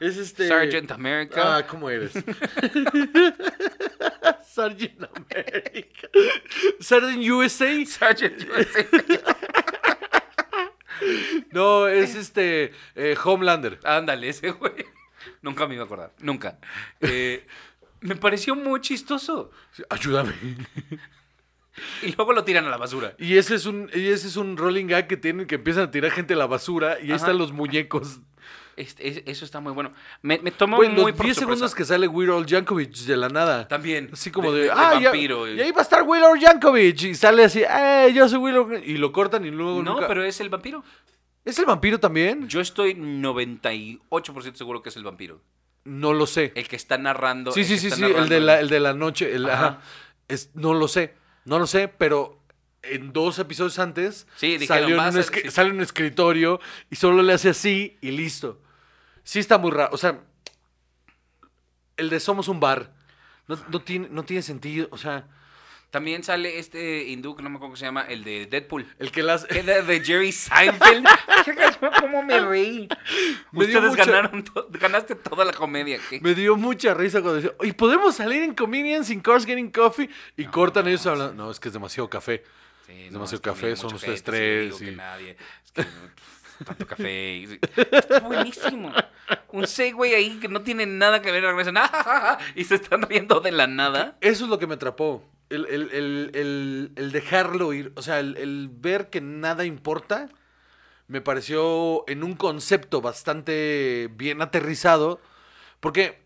[0.00, 0.48] es este...
[0.48, 1.56] Sergeant America.
[1.58, 2.12] Ah, ¿cómo eres?
[4.46, 6.08] Sergeant America.
[6.80, 7.84] Sergeant USA.
[7.86, 8.86] Sergeant USA.
[11.50, 12.72] No, es este...
[12.94, 13.80] eh, Homelander.
[13.84, 14.84] Ándale, ese güey.
[15.42, 16.58] Nunca me iba a acordar, nunca.
[17.00, 17.46] Eh,
[18.00, 19.50] me pareció muy chistoso.
[19.90, 20.32] Ayúdame.
[22.02, 23.14] Y luego lo tiran a la basura.
[23.18, 25.90] Y ese es un, y ese es un rolling gag que tienen que empiezan a
[25.90, 27.16] tirar gente a la basura y ahí Ajá.
[27.16, 28.20] están los muñecos.
[28.76, 29.92] Este- es- eso está muy bueno.
[30.22, 33.16] Me, me tomó Güey, muy los por 10 segundos que sale Weird Al Yankovic de
[33.16, 33.68] la nada.
[33.68, 34.10] También.
[34.12, 36.02] Así como De- de, de- de ah, ya- vampiro, y, y- ahí va a estar
[36.02, 39.50] Weird Al Yankovic y sale así, eh, yo soy Weird Al-" y lo cortan y
[39.50, 40.82] luego No, nunca- pero es el vampiro.
[41.44, 42.48] ¿Es el vampiro también?
[42.48, 45.40] Yo estoy 98% seguro que es el vampiro.
[45.84, 46.52] No lo sé.
[46.54, 47.52] El que está narrando.
[47.52, 49.66] Sí, sí, sí, sí, el de la, el de la noche, el- Ajá.
[49.66, 49.80] ajá.
[50.28, 52.38] Es, no lo sé, no lo sé, pero
[52.82, 55.50] en dos episodios antes Sí, dijeron, salió en "Va a un ser- escri- sí".
[55.50, 58.60] sale en un escritorio y solo le hace así y listo.
[59.24, 60.20] Sí está muy raro, o sea,
[61.96, 62.92] el de Somos un bar
[63.48, 65.26] no, no tiene, no tiene sentido, o sea,
[65.90, 68.86] También sale este hindú, que no me acuerdo cómo se llama, el de Deadpool.
[69.00, 69.44] el que las...
[69.44, 71.04] Que de, de Jerry Seinfeld.
[72.00, 72.88] ¿Cómo me reí?
[73.52, 75.98] Me Ustedes mucha- ganaron, to- ganaste toda la comedia.
[76.08, 76.20] ¿qué?
[76.20, 80.08] Me dio mucha risa cuando decía, ¿y podemos salir en Comedians in Cars Getting Coffee?
[80.36, 82.44] Y cortan ellos hablando, no, es que es demasiado café.
[82.86, 85.36] Sí, demasiado es que café, son ustedes gente, sí, tres digo que y- nadie.
[85.64, 85.84] Es que,
[86.64, 87.34] tanto café.
[87.36, 87.58] y-
[87.92, 88.92] Está buenísimo.
[89.48, 92.76] Un Segway ahí que no tiene nada que ver, regresan "Ah, ja, ja", y se
[92.76, 94.16] están riendo de la nada.
[94.20, 95.24] Eso es lo que me atrapó.
[95.50, 95.90] El, el-
[96.34, 97.92] el- el- dejarlo ir.
[97.96, 100.28] O sea, el, ver que nada importa.
[101.08, 105.20] Me pareció en un concepto bastante bien aterrizado.
[105.80, 106.20] Porque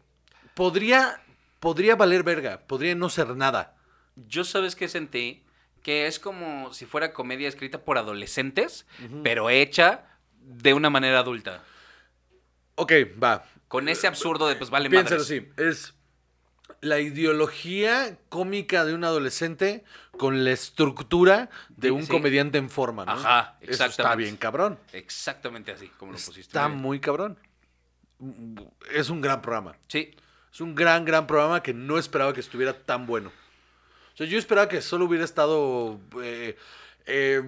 [0.54, 1.20] podría,
[1.58, 2.60] podría valer verga.
[2.66, 3.76] Podría no ser nada.
[4.28, 5.42] Yo sabes que sentí
[5.82, 8.86] que es como si fuera comedia escrita por adolescentes,
[9.22, 10.06] pero hecha
[10.40, 11.62] de una manera adulta.
[12.76, 13.44] Ok, va.
[13.68, 15.42] Con ese absurdo de pues vale Piénsalo madres.
[15.42, 15.48] así.
[15.56, 15.94] Es
[16.80, 19.84] la ideología cómica de un adolescente
[20.18, 22.08] con la estructura de un Sí.
[22.10, 23.12] comediante en forma, ¿no?
[23.12, 24.22] Ajá, Eso está exactamente.
[24.24, 24.78] bien cabrón.
[24.92, 26.40] Exactamente así, como lo pusiste.
[26.40, 27.38] Está muy cabrón.
[28.92, 29.76] Es un gran programa.
[29.88, 30.14] Sí,
[30.52, 33.32] Es un gran, gran programa que no esperaba que estuviera tan bueno.
[34.14, 36.56] O sea, yo esperaba que solo hubiera estado eh,
[37.06, 37.42] eh,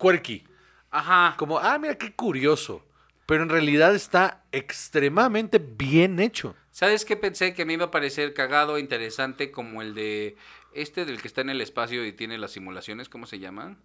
[0.00, 0.44] quirky.
[0.90, 1.34] ajá.
[1.36, 2.82] Como, ah, mira qué curioso.
[3.26, 6.56] Pero en realidad está extremadamente bien hecho.
[6.70, 10.36] ¿Sabes qué pensé que me iba a parecer cagado, interesante, como el de
[10.72, 13.76] este del que está en el espacio y tiene las simulaciones, ¿cómo se llama?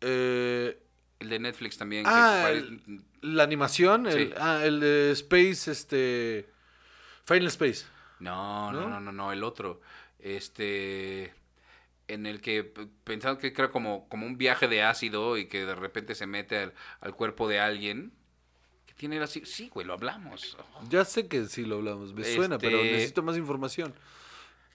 [0.00, 0.78] Eh,
[1.20, 2.04] El de Netflix también.
[2.04, 2.64] que ah, pare-
[3.20, 6.48] la animación, el, ah, el de Space, este...
[7.24, 7.84] Final Space.
[8.18, 8.80] No, ¿No?
[8.82, 9.80] no, no, no, no, el otro.
[10.18, 11.32] Este.
[12.08, 15.64] En el que p- pensaba que era como, como un viaje de ácido y que
[15.64, 18.12] de repente se mete al, al cuerpo de alguien.
[18.96, 19.42] Que tiene así.
[19.44, 20.56] Sí, güey, lo hablamos.
[20.88, 23.94] Ya sé que sí lo hablamos, me suena, pero Este- necesito más información.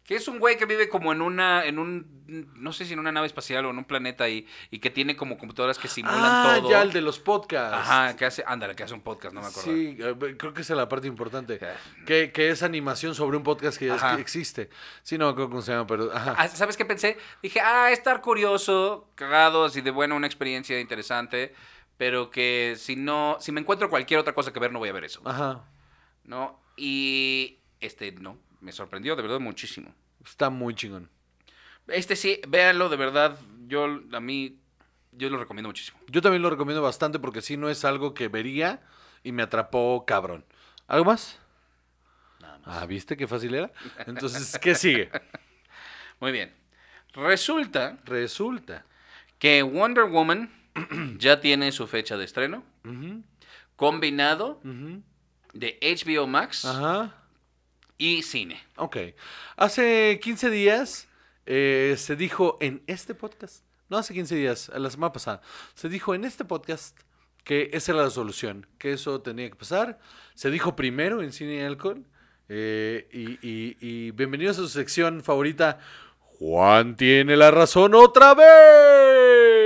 [0.04, 3.00] Que es un güey que vive como en una, en un, no sé si en
[3.00, 6.22] una nave espacial o en un planeta y, y que tiene como computadoras que simulan
[6.24, 6.70] Ah, todo.
[6.70, 7.76] ya el de los podcasts.
[7.78, 9.70] Ajá, que hace, ándale, que hace un podcast, no me acuerdo.
[9.70, 11.60] Sí, eh, creo que esa es la parte importante.
[11.62, 11.76] Ya.
[12.06, 14.70] Que, que es animación sobre un podcast que ya es- que existe.
[15.04, 16.10] Sí, no me acuerdo cómo se llama, pero...
[16.14, 16.36] Ajá.
[16.38, 17.18] Ah, ¿Sabes qué pensé?
[17.44, 21.54] Dije, ah, estar curioso, cagado, así de bueno, una experiencia interesante,
[21.98, 24.94] pero que si no, si me encuentro cualquier otra cosa que ver, no voy a
[24.94, 25.64] ver eso, Ajá.
[26.24, 26.60] ¿no?
[26.76, 29.94] Y este, no, me sorprendió de verdad muchísimo.
[30.26, 31.10] Está muy chingón.
[31.88, 34.60] Este sí, véanlo, de verdad, yo, a mí,
[35.14, 35.98] yo lo recomiendo muchísimo.
[36.08, 38.82] Yo también lo recomiendo bastante porque sí no es algo que vería
[39.24, 40.46] y me atrapó cabrón.
[40.88, 41.40] ¿Algo más?
[42.40, 42.84] Nada más.
[42.84, 43.72] Ah, ¿viste qué fácil era?
[44.06, 45.10] Entonces, ¿qué sigue?
[46.20, 46.54] Muy bien.
[47.14, 48.86] Resulta Resulta.
[49.40, 50.52] que Wonder Woman
[51.18, 52.64] ya tiene su fecha de estreno,
[53.76, 54.60] combinado
[55.54, 57.16] de HBO Max Ajá.
[57.98, 58.62] y cine.
[58.76, 58.98] Ok.
[59.56, 61.08] Hace 15 días
[61.46, 65.42] eh, se dijo en este podcast, no hace 15 días, la semana pasada,
[65.74, 66.98] se dijo en este podcast
[67.44, 70.00] que esa era la solución, que eso tenía que pasar.
[70.36, 72.04] Se dijo primero en Cine y Alcohol.
[72.50, 75.80] eh, y, y- y bienvenidos a su sección favorita.
[76.20, 79.57] Juan tiene la razón otra vez.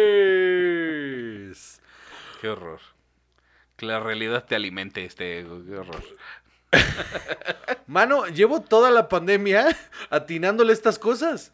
[2.41, 2.79] Qué horror.
[3.77, 6.03] Que la realidad te alimente este qué horror.
[7.85, 9.77] Mano, llevo toda la pandemia
[10.09, 11.53] atinándole estas cosas.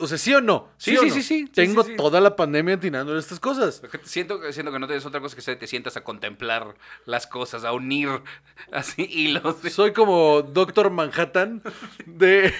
[0.00, 0.68] O sea, ¿sí o no?
[0.76, 1.14] Sí, o sí, no?
[1.14, 1.96] sí, sí, sí, Tengo sí, sí.
[1.96, 3.82] toda la pandemia atinándole estas cosas.
[4.04, 7.26] Siento, que- siento que no tienes otra cosa que sea, te sientas a contemplar las
[7.26, 8.08] cosas, a unir
[8.72, 9.56] así hilos.
[9.72, 11.62] Soy como Doctor Manhattan
[12.06, 12.54] de,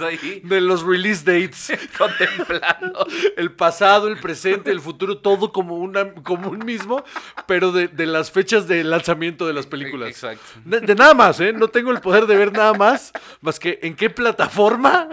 [0.00, 1.72] ahí de los release dates.
[1.98, 3.06] contemplando.
[3.36, 7.02] El pasado, el presente, el futuro, todo como, una, como un mismo,
[7.48, 10.10] pero de, de las fechas de lanzamiento de las películas.
[10.10, 10.44] Exacto.
[10.64, 11.52] De, de nada más, ¿eh?
[11.52, 15.08] No tengo el poder de ver nada más, más que en qué plataforma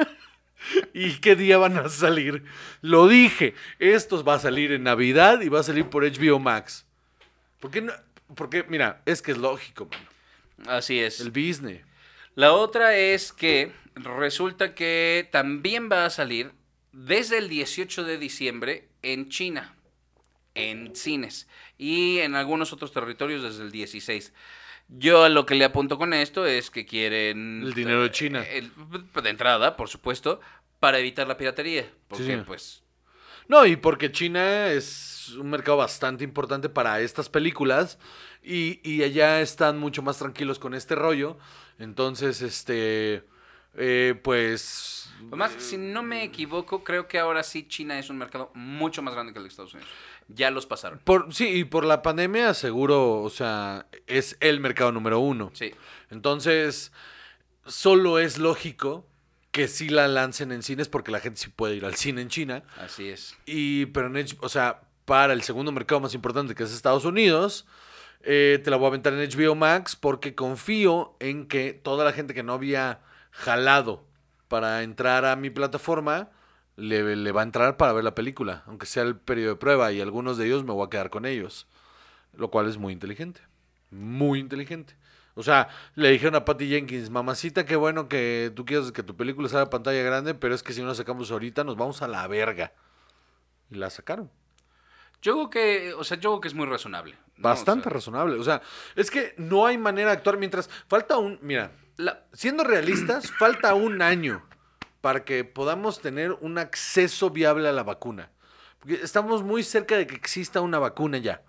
[0.94, 2.44] y qué día van a salir.
[2.82, 6.86] Lo dije, esto va a salir en Navidad y va a salir por HBO Max.
[7.60, 7.94] ¿Por qué no?
[8.36, 10.08] Porque, mira, es que es lógico, mano.
[10.68, 11.20] Así es.
[11.20, 11.82] El business.
[12.36, 16.52] La otra es que resulta que también va a salir
[16.94, 19.76] desde el 18 de diciembre en China,
[20.56, 21.48] en cines,
[21.78, 24.34] y en algunos otros territorios desde el 16.
[24.94, 27.62] Yo a lo que le apunto con esto es que quieren...
[27.64, 28.44] El dinero de China.
[28.44, 28.72] eh, el-
[29.24, 30.42] de entrada, por supuesto,
[30.80, 31.90] para evitar la piratería.
[32.10, 32.44] Porque, Sí, sí.
[32.46, 32.84] pues,
[33.48, 38.00] No, y porque China es un mercado bastante importante para estas películas
[38.44, 41.38] y, y allá están mucho más tranquilos con este rollo.
[41.80, 43.24] Entonces, este,
[43.76, 45.10] eh, pues...
[45.28, 49.14] Además, si no me equivoco, creo que ahora sí China es un mercado mucho más
[49.14, 49.90] grande que el de Estados Unidos.
[50.34, 51.00] Ya los pasaron.
[51.04, 55.52] Por, sí, y por la pandemia seguro, o sea, es el mercado número uno.
[55.54, 55.74] Sí.
[56.10, 56.92] Entonces,
[57.66, 59.06] solo es lógico
[59.52, 62.30] que sí la lancen en cines porque la gente sí puede ir al cine en
[62.30, 62.64] China.
[62.78, 63.38] Así es.
[63.46, 67.66] Y, pero en o sea, para el segundo mercado más importante que es Estados Unidos,
[68.22, 72.14] eh, te la voy a aventar en HBO Max porque confío en que toda la
[72.14, 73.00] gente que no había
[73.32, 74.06] jalado
[74.48, 76.30] para entrar a mi plataforma
[76.82, 79.92] le, le va a entrar para ver la película, aunque sea el periodo de prueba,
[79.92, 81.68] y algunos de ellos me voy a quedar con ellos.
[82.36, 83.42] Lo cual es muy inteligente.
[83.90, 84.96] Muy inteligente.
[85.34, 89.16] O sea, le dijeron a Patty Jenkins, mamacita, qué bueno que tú quieras que tu
[89.16, 92.02] película salga a pantalla grande, pero es que si no la sacamos ahorita nos vamos
[92.02, 92.74] a la verga.
[93.70, 94.30] Y la sacaron.
[95.22, 97.16] Yo creo que, o sea, yo creo que es muy razonable.
[97.38, 97.44] ¿no?
[97.44, 98.40] Bastante O sea, razonable.
[98.40, 98.62] O sea,
[98.96, 100.70] es que no hay manera de actuar mientras.
[100.88, 101.40] Falta un.
[101.42, 104.44] Mira, la- siendo realistas, falta un año
[105.02, 108.30] para que podamos tener un acceso viable a la vacuna.
[108.80, 111.42] Porque estamos muy cerca de que exista una vacuna ya.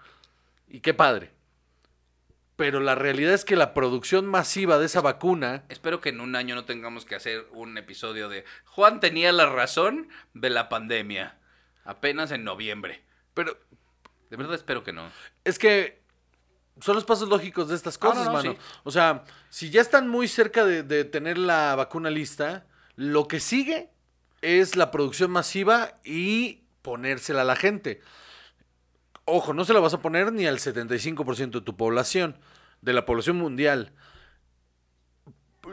[0.69, 1.33] Y qué padre.
[2.57, 5.65] Pero la realidad es que la producción masiva de esa vacuna.
[5.69, 9.47] espero que en un año no tengamos que hacer un episodio de Juan tenía la
[9.47, 11.39] razón de la pandemia.
[11.85, 13.03] Apenas en noviembre.
[13.35, 13.57] Pero
[14.31, 15.11] De verdad espero que no.
[15.45, 16.01] es que
[16.81, 18.53] son los pasos lógicos de estas Ah, no, cosas, no, mano.
[18.53, 18.59] sí.
[18.85, 22.67] O sea, si ya están muy cerca de, de tener la vacuna lista,
[23.03, 23.91] lo que sigue
[24.43, 28.01] es la producción masiva y ponérsela a la gente.
[29.25, 32.37] Ojo, no se la vas a poner ni al 75% de tu población,
[32.81, 33.93] de la población mundial.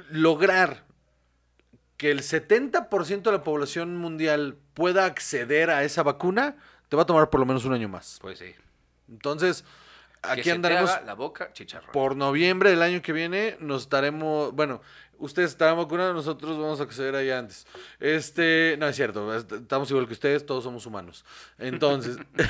[0.10, 0.86] Lograr
[1.98, 6.56] que el 70% de la población mundial pueda acceder a esa vacuna,
[6.88, 8.18] te va a tomar por lo menos un año más.
[8.22, 8.56] Pues sí.
[9.10, 9.64] Entonces,
[10.22, 11.92] Que aquí se te andaremos haga la boca chicharrón.
[11.92, 13.58] por noviembre del año que viene.
[13.60, 14.82] Nos estaremos, bueno,
[15.20, 17.68] ustedes estarán vacunados, nosotros vamos a acceder ahí antes.
[18.00, 21.26] Este, no es cierto, est- estamos igual que ustedes, todos somos humanos.
[21.58, 22.18] Entonces,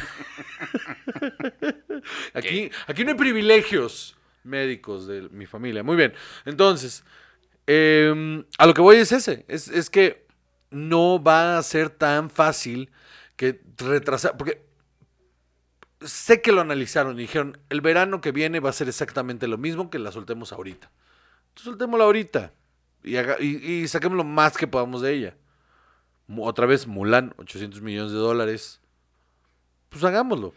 [2.33, 5.83] aquí, aquí no hay privilegios médicos de mi familia.
[5.83, 6.13] Muy bien.
[6.45, 7.03] Entonces,
[7.67, 10.25] em, a lo que voy es ese, es, es que
[10.71, 12.91] no va a ser tan fácil
[13.35, 14.63] que retrasar, porque
[16.01, 19.57] sé que lo analizaron y dijeron, el verano que viene va a ser exactamente lo
[19.57, 20.89] mismo que la soltemos ahorita.
[21.49, 22.53] Entonces soltémosla ahorita
[23.03, 25.35] y, haga- y, y saquemos lo más que podamos de ella.
[26.37, 28.79] Otra vez, Mulan, 800 millones de dólares.
[29.89, 30.53] Pues hagámoslo.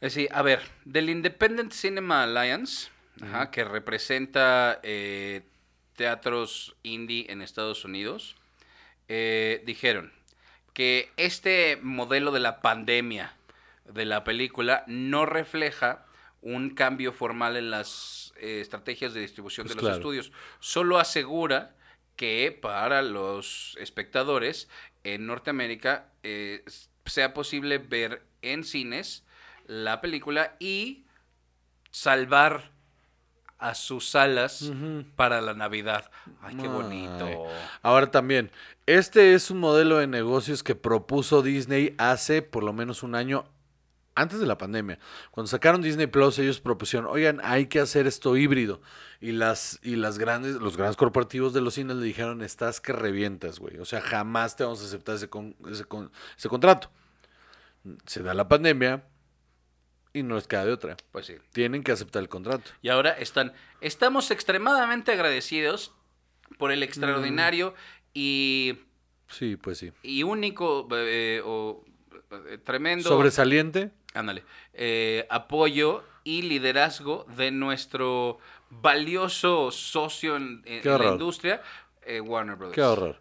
[0.00, 5.42] Es decir, a ver, del Independent Cinema Alliance, ajá, que representa eh,
[5.96, 8.36] teatros indie en Estados Unidos,
[9.08, 10.12] eh, dijeron
[10.72, 13.34] que este modelo de la pandemia
[13.92, 16.06] de la película no refleja
[16.42, 19.96] un cambio formal en las eh, estrategias de distribución Pues de los claro.
[19.96, 20.32] estudios.
[20.58, 21.74] Solo asegura
[22.16, 24.68] que para los espectadores
[25.04, 26.64] en Norteamérica eh,
[27.06, 29.24] sea posible ver en cines
[29.66, 31.04] la película y
[31.90, 32.70] salvar
[33.58, 34.72] a sus salas
[35.16, 36.10] para la Navidad.
[36.40, 36.68] Ay, qué Ay.
[36.68, 37.46] bonito.
[37.82, 38.50] Ahora también,
[38.86, 43.44] este es un modelo de negocios que propuso Disney hace por lo menos un año
[44.14, 44.98] antes de la pandemia.
[45.30, 48.80] Cuando sacaron Disney Plus, ellos propusieron, oigan, hay que hacer esto híbrido.
[49.20, 52.92] Y las, y las grandes, los grandes corporativos de los cines le dijeron, estás que
[52.92, 53.78] revientas, güey.
[53.78, 56.90] O sea, jamás te vamos a aceptar ese, con- ese, con- ese contrato.
[58.06, 59.04] Se da la pandemia
[60.12, 60.96] y no les queda de otra.
[61.12, 61.34] Pues sí.
[61.52, 62.70] Tienen que aceptar el contrato.
[62.82, 65.94] Y ahora están, estamos extremadamente agradecidos
[66.58, 67.74] por el extraordinario
[68.12, 68.78] y,
[69.28, 69.92] Sí, pues sí.
[70.02, 71.84] y único eh, o
[72.48, 73.92] eh, tremendo Sobresaliente.
[74.14, 74.44] Ándale,
[74.74, 78.38] eh, apoyo y liderazgo de nuestro
[78.70, 81.62] valioso socio en, la industria,
[82.02, 82.74] eh, Warner Brothers.
[82.74, 83.20] Qué horror.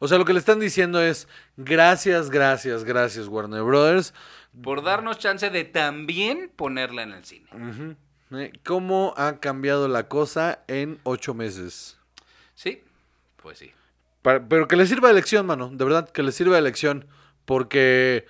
[0.00, 4.14] O sea, lo que le están diciendo es, gracias, gracias, gracias, Warner Brothers.
[4.62, 7.48] Por darnos chance de también ponerla en el cine.
[8.32, 11.98] Eh, ¿Cómo ha cambiado la cosa en ocho meses?
[12.54, 12.82] Sí,
[13.36, 13.72] pues sí.
[14.22, 15.70] Pero que le sirva de lección, mano.
[15.72, 17.06] De verdad, que le sirva de lección.
[17.44, 18.26] Porque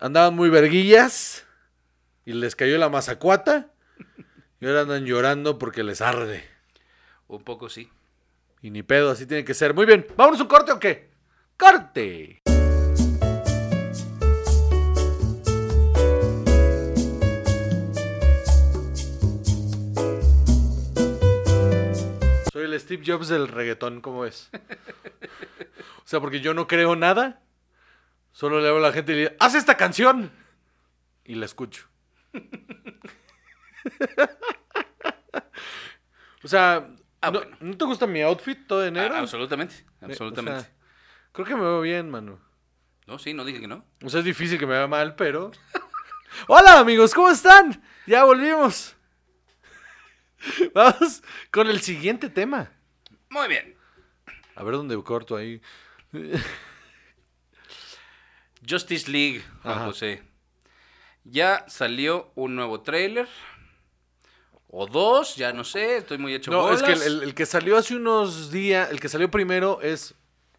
[0.00, 1.46] andaban muy verguillas
[2.24, 3.72] y les cayó la mazacuata.
[4.60, 6.44] Y ahora andan llorando porque les arde.
[7.28, 7.90] Un poco sí.
[8.62, 9.74] Y ni pedo, así tiene que ser.
[9.74, 11.10] Muy bien, ¿vámonos a un corte o qué?
[11.56, 12.42] ¡Corte!
[22.52, 24.50] Soy el Steve Jobs del reggaetón, ¿cómo es?
[25.98, 27.40] O sea, porque yo no creo nada.
[28.36, 30.30] Solo le hablo a la gente y le digo, ¡haz esta canción!
[31.24, 31.88] Y la escucho.
[36.44, 36.86] o sea,
[37.22, 37.56] Ah, ¿no, bueno.
[37.60, 39.14] ¿no te gusta mi outfit todo de negro?
[39.14, 40.58] Ah, absolutamente, absolutamente.
[40.58, 40.72] o sea,
[41.32, 42.38] creo que me veo bien, mano.
[43.06, 43.86] no, sí, no dije que no.
[44.04, 45.50] O sea, es difícil que me vea mal, pero.
[46.46, 47.82] Hola, amigos, ¿cómo están?
[48.06, 48.96] Ya volvimos.
[50.74, 52.70] Vamos con el siguiente tema.
[53.30, 53.74] Muy bien.
[54.56, 55.62] A ver dónde corto ahí.
[58.68, 59.86] Justice League, Juan Ajá.
[59.86, 60.22] José.
[61.24, 63.28] Ya salió un nuevo tráiler.
[64.68, 67.06] O dos, ya no sé, estoy muy hecho No, es que el, bolas.
[67.12, 70.14] el- el que salió hace unos días, el que salió primero es.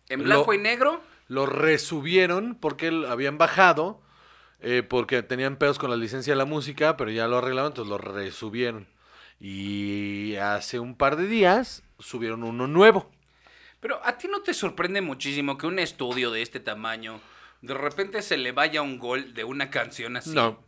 [0.10, 1.02] En lo- blanco y negro.
[1.28, 4.02] lo resubieron porque l- habían bajado,
[4.62, 7.90] eh, porque tenían pedos con la licencia de la música, pero ya lo arreglaron, entonces
[7.90, 8.88] lo resubieron.
[9.40, 13.12] Y hace un par de días subieron uno nuevo.
[13.82, 17.20] Pero a ti no te sorprende muchísimo que un estudio de este tamaño
[17.62, 20.32] de repente se le vaya un gol de una canción así.
[20.32, 20.64] No.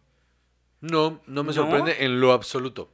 [0.82, 1.54] No, no me ¿No?
[1.54, 2.94] sorprende en lo absoluto.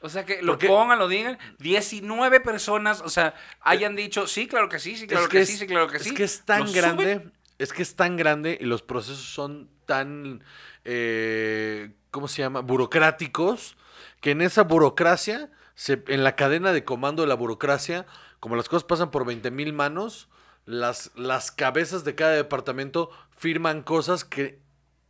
[0.00, 1.38] O sea, que lo Porque- pongan, lo digan.
[1.58, 5.56] 19 personas, o sea, hayan dicho, sí, claro que sí, sí, claro que, es, sí,
[5.58, 6.08] sí, claro que sí.
[6.08, 7.32] Es que es tan grande, suben.
[7.58, 10.42] es que es tan grande y los procesos son tan,
[10.84, 12.60] eh, ¿cómo se llama?
[12.60, 13.76] Burocráticos,
[14.20, 18.06] que en esa burocracia, se- en la cadena de comando de la burocracia,
[18.40, 20.28] como las cosas pasan por 20 mil manos,
[20.64, 24.60] las, las cabezas de cada departamento firman cosas que,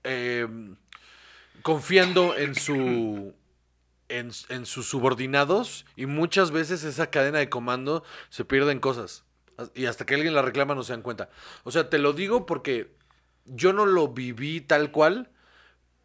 [0.05, 0.47] eh,
[1.63, 3.35] confiando en su...
[4.09, 9.25] En, en sus subordinados y muchas veces esa cadena de comando se pierden cosas.
[9.75, 11.31] Y hasta que alguien la reclama no se dan cuenta.
[11.65, 12.95] O sea, te lo digo porque
[13.47, 15.31] yo no lo viví tal cual,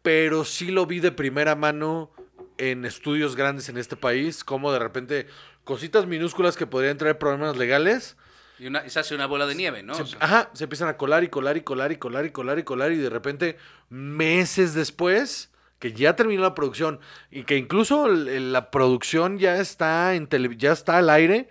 [0.00, 2.10] pero sí lo vi de primera mano
[2.56, 5.26] en estudios grandes en este país, como de repente
[5.64, 8.16] cositas minúsculas que podrían traer problemas legales.
[8.58, 9.94] Y, una- y se hace una bola de nieve, ¿no?
[9.94, 12.30] se, O sea, ajá, se empiezan a colar y colar y colar y colar y
[12.30, 13.56] colar y colar y de repente
[13.88, 16.98] meses después que ya terminó la producción
[17.30, 21.48] y que incluso la producción ya está en tele- ya está al aire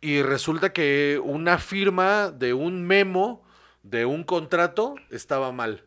[0.00, 3.42] y resulta que una firma de un memo
[3.82, 5.84] de un contrato estaba mal.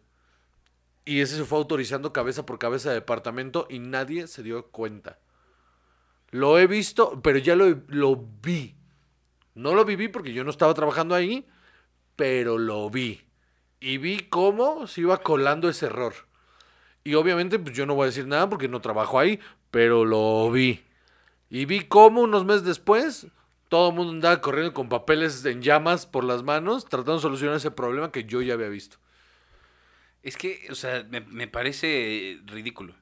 [1.05, 5.17] Y ese se fue autorizando cabeza por cabeza de departamento y nadie se dio cuenta.
[6.31, 8.75] Lo he visto, pero ya lo, lo vi.
[9.61, 11.47] No lo viví porque yo no estaba trabajando ahí,
[12.15, 13.21] pero lo vi.
[13.79, 16.13] Y vi cómo se iba colando ese error.
[17.03, 19.39] Y obviamente pues yo no voy a decir nada porque no trabajo ahí,
[19.71, 20.83] pero lo vi.
[21.49, 23.27] Y vi cómo unos meses después
[23.69, 27.55] todo el mundo andaba corriendo con papeles en llamas por las manos tratando de solucionar
[27.55, 28.97] ese problema que yo ya había visto.
[30.23, 32.93] es que, o sea, me, me parece ridículo.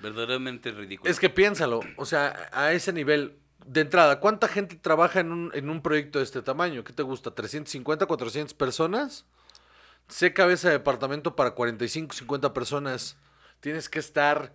[0.00, 1.10] Verdaderamente ridículo.
[1.10, 3.38] Es que piénsalo, o sea, a ese nivel,
[3.68, 6.84] de entrada, ¿cuánta gente trabaja en un, en un proyecto de este tamaño?
[6.84, 7.34] ¿Qué te gusta?
[7.34, 9.26] ¿350, 400 personas?
[10.08, 13.16] Sé cabeza de departamento para 45, 50 personas.
[13.60, 14.52] Tienes que estar...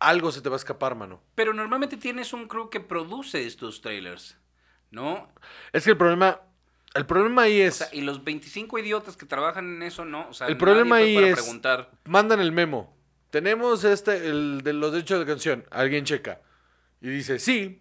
[0.00, 1.22] Algo se te va a escapar, mano.
[1.34, 4.36] Pero normalmente tienes un crew que produce estos trailers,
[4.90, 5.32] ¿no?
[5.72, 6.40] Es que el problema...
[6.94, 7.74] El problema ahí O es...
[7.76, 10.28] sea, y los 25 idiotas que trabajan en eso, ¿no?
[10.28, 11.90] O sea, El problema ahí es- preguntar.
[12.04, 12.96] mandan el memo.
[13.30, 15.64] Tenemos este, el de los derechos de canción.
[15.70, 16.40] Alguien checa.
[17.00, 17.80] Y dice, sí.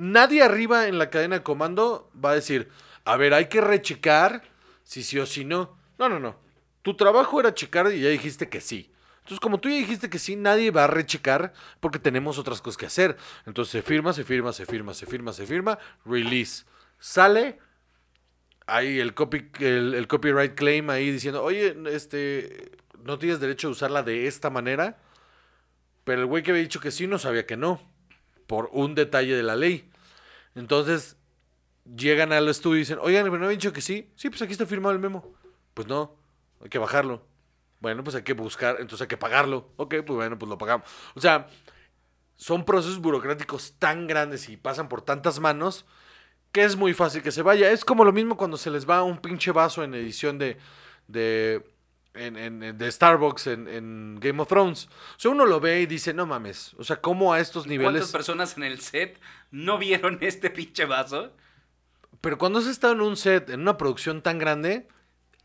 [0.00, 2.70] Nadie arriba en la cadena de comando va a decir,
[3.04, 4.42] a ver, hay que rechecar
[4.82, 5.76] si sí o si no.
[5.98, 6.36] No, no, no.
[6.80, 8.90] Tu trabajo era checar y ya dijiste que sí.
[9.18, 12.78] Entonces, como tú ya dijiste que sí, nadie va a rechecar porque tenemos otras cosas
[12.78, 13.18] que hacer.
[13.44, 16.64] Entonces, se firma, se firma, se firma, se firma, se firma, release.
[16.98, 17.58] Sale,
[18.66, 22.72] ahí el, copy, el, copyright claim ahí diciendo, oye, este,
[23.04, 24.96] no tienes derecho a usarla de esta manera.
[26.04, 27.89] Pero el güey que había dicho que sí no sabía que no,
[28.50, 29.88] por un detalle de la ley.
[30.56, 31.16] Entonces,
[31.84, 34.10] llegan al estudio y dicen, oigan, pero no había dicho que sí.
[34.16, 35.36] Sí, pues aquí está firmado el memo.
[35.72, 36.16] Pues no,
[36.60, 37.24] hay que bajarlo.
[37.78, 39.68] Bueno, pues hay que buscar, entonces hay que pagarlo.
[39.76, 40.84] Ok, pues bueno, pues lo pagamos.
[41.14, 41.46] O sea,
[42.34, 45.86] son procesos burocráticos tan grandes y pasan por tantas manos
[46.50, 47.70] que es muy fácil que se vaya.
[47.70, 50.56] Es como lo mismo cuando se les va un pinche vaso en edición de,
[51.06, 51.64] de,
[52.14, 54.86] en, en- de Starbucks en, en Game of Thrones.
[55.16, 56.74] O sea, uno lo ve y dice, no mames.
[56.78, 58.10] O sea, ¿cómo a estos ¿Cuántas niveles?
[58.12, 61.32] personas en el set no vieron este pinche vaso?
[62.20, 64.88] Pero cuando has estado en un set, en una producción tan grande,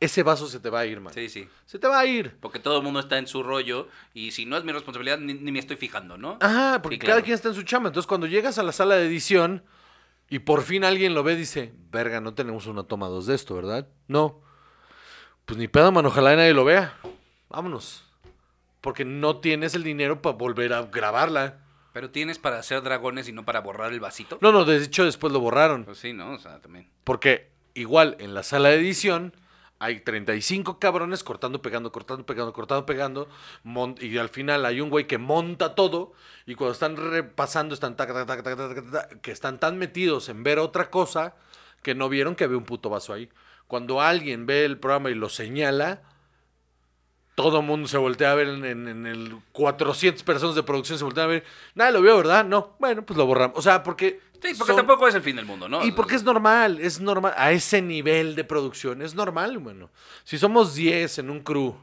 [0.01, 1.13] ese vaso se te va a ir, man.
[1.13, 1.47] Sí, sí.
[1.65, 2.35] Se te va a ir.
[2.41, 5.35] Porque todo el mundo está en su rollo y si no es mi responsabilidad ni,
[5.35, 6.37] ni me estoy fijando, ¿no?
[6.41, 7.13] Ajá, porque Sí, claro.
[7.13, 7.87] cada quien está en su chamba.
[7.89, 9.63] Entonces, cuando llegas a la sala de edición
[10.29, 13.55] y por fin alguien lo ve, dice, verga, no tenemos una toma dos de esto,
[13.55, 13.87] ¿verdad?
[14.07, 14.41] No.
[15.45, 16.97] Pues ni pedo, mano, ojalá nadie lo vea.
[17.49, 18.03] Vámonos.
[18.81, 21.59] Porque no tienes el dinero para volver a grabarla.
[21.93, 24.37] Pero tienes para hacer dragones y no para borrar el vasito.
[24.41, 25.85] No, no, de hecho después lo borraron.
[25.85, 26.33] Pues sí, ¿no?
[26.33, 26.89] O sea, también.
[27.03, 29.33] Porque igual en la sala de edición
[29.79, 33.29] hay 35 cabrones cortando, pegando, cortando, pegando, cortando, pegando.
[34.01, 36.13] y al final hay un güey que monta todo.
[36.45, 40.59] Y cuando están repasando, están tac, tac, tac, tac, que están tan metidos en ver
[40.59, 41.35] otra cosa
[41.81, 43.29] que no vieron que había un puto vaso ahí.
[43.67, 46.01] Cuando alguien ve el programa y lo señala,
[47.35, 50.97] todo el mundo se voltea a ver en, en- en el 400 personas de producción
[50.97, 51.43] se voltean a ver.
[51.73, 52.45] Nadie lo vio, ¿verdad?
[52.45, 52.75] No.
[52.79, 53.57] Bueno, pues lo borramos.
[53.57, 54.21] O sea, porque.
[54.41, 55.83] Sí, porque son- tampoco es el fin del mundo, ¿no?
[55.83, 59.89] y porque es normal, es normal, a ese nivel de producción, es normal, bueno.
[60.23, 61.75] Si somos 10 en un crew,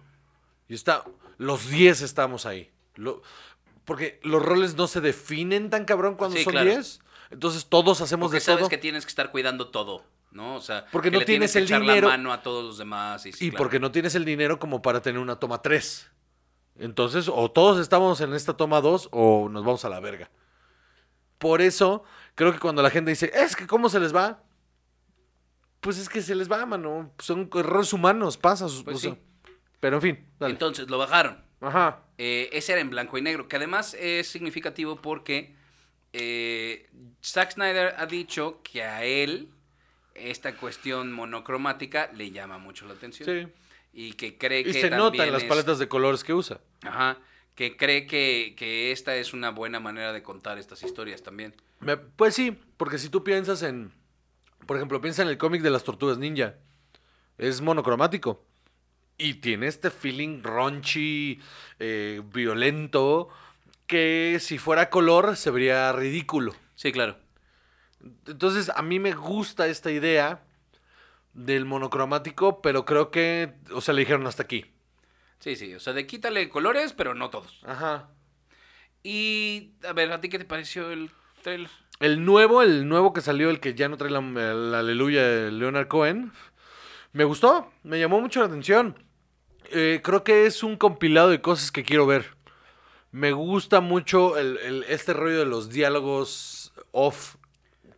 [0.69, 1.03] y está,
[1.39, 2.71] los 10 estamos ahí.
[2.95, 3.21] Lo-
[3.85, 6.71] porque los roles no se definen tan cabrón cuando Sí, son claro.
[6.71, 7.01] 10.
[7.31, 8.69] Entonces todos hacemos Porque de sabes todo.
[8.69, 10.05] que tienes que estar cuidando todo.
[10.33, 10.57] ¿No?
[10.57, 12.09] O sea, Porque que no le tienes que el echar dinero.
[12.09, 13.25] la mano a todos los demás.
[13.27, 13.63] Y, sí, y claro.
[13.63, 16.11] porque no tienes el dinero como para tener una toma 3.
[16.79, 20.31] Entonces, o todos estamos en esta toma 2 o nos vamos a la verga.
[21.39, 22.05] Por eso,
[22.35, 24.43] creo que cuando la gente dice, es que cómo se les va,
[25.81, 27.13] pues es que se les va, mano.
[27.19, 28.67] Son errores humanos, pasa.
[28.85, 29.19] Pues o sea, sí.
[29.81, 30.53] Pero en fin, dale.
[30.53, 31.43] Entonces lo bajaron.
[31.61, 32.03] Ajá.
[32.19, 35.57] Eh, ese era en blanco y negro, que además es significativo porque
[36.13, 36.89] eh,
[37.23, 39.49] Zack Snyder ha dicho que a él
[40.15, 43.29] esta cuestión monocromática le llama mucho la atención.
[43.29, 43.53] Sí.
[43.95, 46.33] Y que cree Y que se nota también en las es- paletas de colores que
[46.35, 46.61] usa.
[46.83, 47.19] Ajá,
[47.55, 51.55] que cree que, que esta es una buena manera de contar estas historias también.
[51.81, 53.93] Me- Pues sí, porque si tú piensas en,
[54.67, 56.55] por ejemplo, piensa en el cómic de las tortugas ninja,
[57.39, 58.43] es monocromático
[59.19, 61.41] y tiene este feeling raunchy,
[61.79, 63.29] eh, violento,
[63.87, 66.55] que si fuera color se vería ridículo.
[66.75, 67.17] Sí, claro.
[68.27, 70.43] Entonces a mí me gusta esta idea
[71.35, 74.67] del monocromático, pero creo que, o sea, le dijeron hasta aquí.
[75.39, 77.61] Sí, sí, o sea, de quítale colores, pero no todos.
[77.65, 78.09] Ajá.
[79.03, 81.11] Y, a ver, ¿a ti qué te pareció el
[81.43, 81.71] trailer?
[82.01, 85.51] El nuevo, el nuevo que salió, el que ya no trae la, la aleluya de
[85.53, 86.33] Leonard Cohen,
[87.13, 88.97] me gustó, me llamó mucho la atención.
[89.71, 92.37] Eh, creo que es un compilado de cosas que quiero ver.
[93.11, 97.37] Me gusta mucho el- el- este rollo de los diálogos off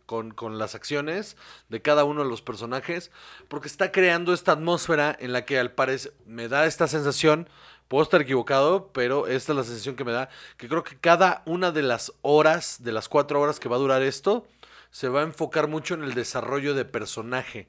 [0.05, 1.37] con, con las acciones
[1.69, 3.11] de cada uno de los personajes,
[3.47, 7.49] porque está creando esta atmósfera en la que al parecer me da esta sensación,
[7.87, 11.43] puedo estar equivocado, pero esta es la sensación que me da, que creo que cada
[11.45, 14.47] una de las horas, de las cuatro horas que va a durar esto,
[14.91, 17.67] se va a enfocar mucho en el desarrollo de personaje.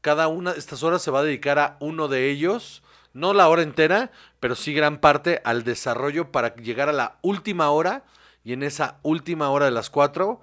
[0.00, 2.82] Cada una de estas horas se va a dedicar a uno de ellos,
[3.12, 4.10] no la hora entera,
[4.40, 8.04] pero sí gran parte al desarrollo para llegar a la última hora
[8.42, 10.42] y en esa última hora de las cuatro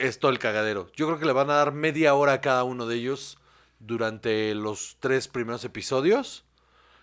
[0.00, 0.90] es todo el cagadero.
[0.96, 3.38] Yo creo que le van a dar media hora a cada uno de ellos
[3.78, 6.44] durante los tres primeros episodios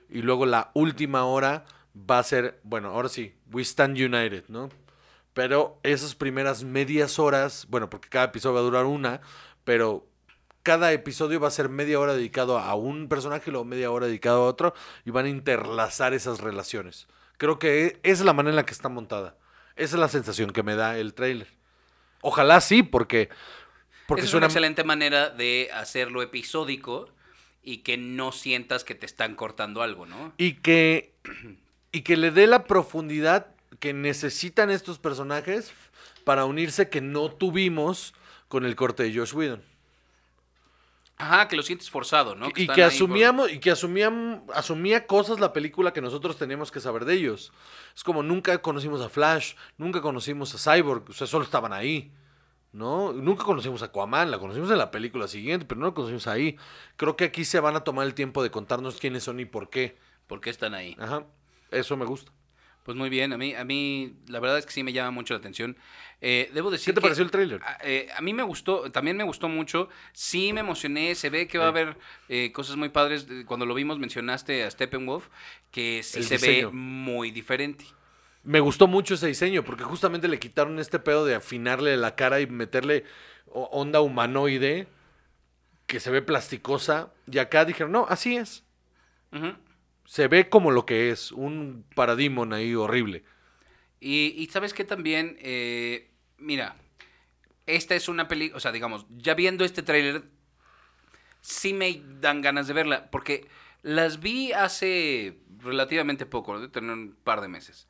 [0.10, 4.70] y luego la última hora va a ser, bueno, ahora sí, We Stand United, ¿no?
[5.34, 9.22] Pero esas primeras medias horas, bueno, porque cada episodio va a durar una,
[9.64, 10.08] pero
[10.64, 14.08] cada episodio va a ser media hora dedicado a un personaje y luego media hora
[14.08, 14.74] dedicado a otro
[15.06, 17.08] y van a interlazar esas relaciones.
[17.38, 19.38] Creo que esa es la manera en la que está montada.
[19.76, 21.57] Esa es la sensación que me da el tráiler.
[22.22, 23.30] Ojalá sí, porque
[24.08, 27.10] porque es suena una excelente manera de hacerlo episódico
[27.62, 30.34] y que no sientas que te están cortando algo, ¿no?
[30.38, 31.14] y que
[31.92, 33.48] y que le dé la profundidad
[33.80, 35.74] que necesitan estos personajes
[36.24, 38.14] para unirse que no tuvimos
[38.48, 39.62] con el corte de Josh Whedon.
[41.20, 42.48] Ajá, que lo sientes forzado, ¿no?
[42.62, 46.80] y que por- asumíamos y que asumían asumía cosas la película que nosotros teníamos que
[46.80, 47.52] saber de ellos.
[47.96, 52.12] Es como nunca conocimos a Flash, nunca conocimos a Cyborg, o sea, solo estaban ahí.
[52.74, 53.12] ¿No?
[53.14, 56.58] Nunca conocimos a Aquaman, la conocimos en la película siguiente, pero no la conocimos ahí.
[56.98, 59.70] Creo que aquí se van a tomar el tiempo de contarnos quiénes son y por
[59.72, 59.98] qué.
[60.28, 60.96] ¿Por qué están ahí?
[61.00, 61.24] Ajá.
[61.72, 62.32] Eso me gusta.
[62.88, 65.34] Pues muy bien, a mí, a mí la verdad es que sí me llama mucho
[65.34, 65.76] la atención.
[66.22, 67.62] Eh, debo decir ¿Qué te que- pareció el tráiler?
[67.62, 69.90] A, eh, a mí me gustó, también me gustó mucho.
[70.14, 71.98] Sí me emocioné, se ve que va a haber
[72.30, 73.28] eh, cosas muy padres.
[73.46, 75.28] Cuando lo vimos mencionaste a Steppenwolf,
[75.70, 76.70] que sí El se diseño.
[76.70, 77.84] ve muy diferente.
[78.46, 82.40] Me gustó mucho ese diseño porque justamente le quitaron este pedo de afinarle la cara
[82.40, 83.04] y meterle
[83.52, 84.88] onda humanoide
[85.88, 87.12] que se ve plasticosa.
[87.30, 88.64] Y acá dijeron, no, así es.
[90.08, 93.26] Se ve como lo que es, un paradimon ahí horrible.
[94.00, 96.78] Y, sabes que también, Eh, mira,
[97.66, 100.24] esta es una película, o sea, digamos, ya viendo este tráiler,
[101.42, 103.50] sí me dan ganas de verla, porque
[103.84, 107.88] las vi hace relativamente poco, de tener un par de meses.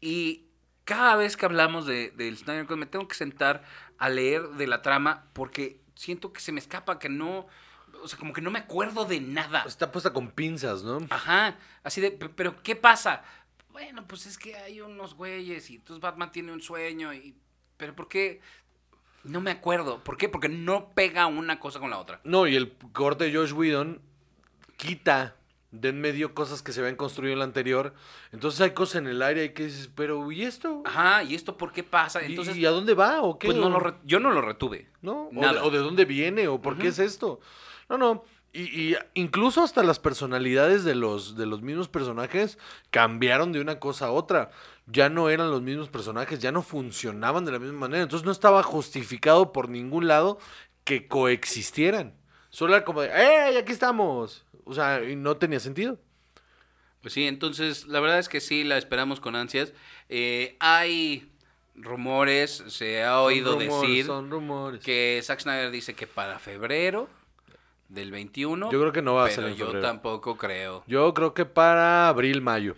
[0.00, 0.46] Y
[0.84, 3.64] cada vez que hablamos de, del Snyder me tengo que sentar
[3.98, 7.48] a leer de la trama, porque siento que se me escapa, que no,
[8.04, 9.64] o sea, como que no me acuerdo de nada.
[9.66, 10.98] Está puesta con pinzas, ¿no?
[11.10, 13.22] Ajá, así de, "Pe- pero ¿qué pasa?
[13.72, 17.34] Bueno, pues es que hay unos güeyes y entonces Batman tiene un sueño y...
[17.76, 18.40] Pero ¿por qué?
[19.24, 20.04] No me acuerdo.
[20.04, 20.28] ¿Por qué?
[20.28, 22.20] Porque no pega una cosa con la otra.
[22.24, 24.00] No, y el corte de Josh Whedon
[24.76, 25.36] quita
[25.70, 27.94] de en medio cosas que se habían construido en la anterior.
[28.30, 30.82] Entonces hay cosas en el aire que dices, pero ¿y esto?
[30.84, 32.22] Ajá, ¿y esto por qué pasa?
[32.22, 33.48] ¿Y- Entonces, ¿Y, a dónde va o qué?
[33.48, 34.88] pues no lo yo no lo retuve.
[35.02, 35.26] ¿no?
[35.28, 35.64] O de, Nada.
[35.64, 37.40] o de dónde viene, o por qué es esto.
[37.88, 38.24] No, no.
[38.52, 42.56] Y, y incluso hasta las personalidades de los, de los mismos personajes
[42.90, 44.50] cambiaron de una cosa a otra.
[44.86, 48.02] Ya no eran los mismos personajes, ya no funcionaban de la misma manera.
[48.04, 50.38] Entonces no estaba justificado por ningún lado
[50.84, 52.14] que coexistieran.
[52.50, 53.58] Solo era como de, ¡eh!
[53.58, 54.44] Aquí estamos.
[54.64, 55.98] O sea, y no tenía sentido.
[57.00, 59.72] Pues sí, entonces la verdad es que sí, la esperamos con ansias.
[60.08, 61.32] Eh, hay
[61.74, 64.80] rumores, se ha oído rumores, decir Son rumores.
[64.80, 67.08] que Zack Snyder dice que para febrero
[67.88, 68.70] del 21.
[68.70, 69.86] Yo creo que no va a ser en yo febrero.
[69.86, 70.84] tampoco creo.
[70.86, 72.76] Yo creo que para abril, mayo.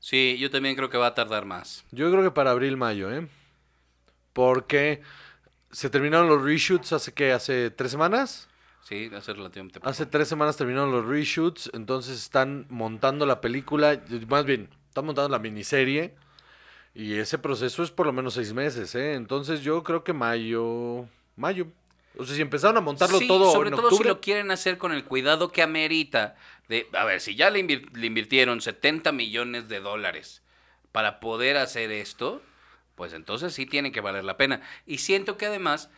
[0.00, 1.84] Sí, yo también creo que va a tardar más.
[1.90, 3.26] Yo creo que para abril, mayo, ¿eh?
[4.32, 5.02] Porque
[5.70, 8.48] se terminaron los reshoots hace que hace tres semanas.
[8.82, 9.90] Sí, hace relativamente poco.
[9.90, 15.28] Hace tres semanas terminaron los reshoots, entonces están montando la película, más bien, están montando
[15.28, 16.14] la miniserie.
[16.94, 19.14] Y ese proceso es por lo menos seis meses, ¿eh?
[19.14, 21.66] Entonces yo creo que mayo, mayo.
[22.18, 24.76] O sea, si empezaron a montarlo Sí, todo sobre en todo si lo quieren hacer
[24.78, 26.36] con el cuidado que amerita.
[26.68, 30.42] De, a ver, si ya le, invir- le invirtieron 70 millones de dólares
[30.92, 32.42] para poder hacer esto,
[32.94, 34.60] pues entonces sí tiene que valer la pena.
[34.86, 35.90] Y siento que además,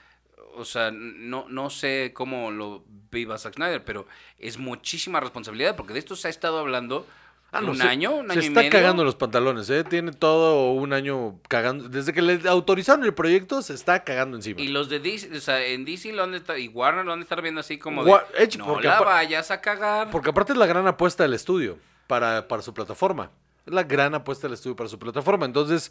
[0.54, 4.06] o sea, no, no sé cómo lo viva Zack Snyder, pero
[4.38, 7.06] es muchísima responsabilidad porque de esto se ha estado hablando
[7.52, 8.70] Ah, no, un se- año, un se año y está medio.
[8.72, 9.82] cagando los pantalones, ¿eh?
[9.82, 11.88] Tiene todo un año cagando.
[11.88, 14.60] Desde que le autorizaron el proyecto, se está cagando encima.
[14.60, 17.12] Y los de DC, o sea, en DC lo han de estar, y Warner lo
[17.12, 20.10] han de estar viendo así como de, Edge, no la vayas a cagar.
[20.10, 21.76] Porque aparte es la gran apuesta del estudio
[22.06, 23.30] para, para su plataforma.
[23.66, 25.44] Es la gran apuesta del estudio para su plataforma.
[25.44, 25.90] Entonces,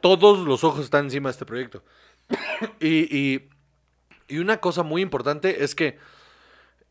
[0.00, 1.84] todos los ojos están encima de este proyecto.
[2.80, 3.48] y, y-
[4.26, 5.98] y una cosa muy importante es que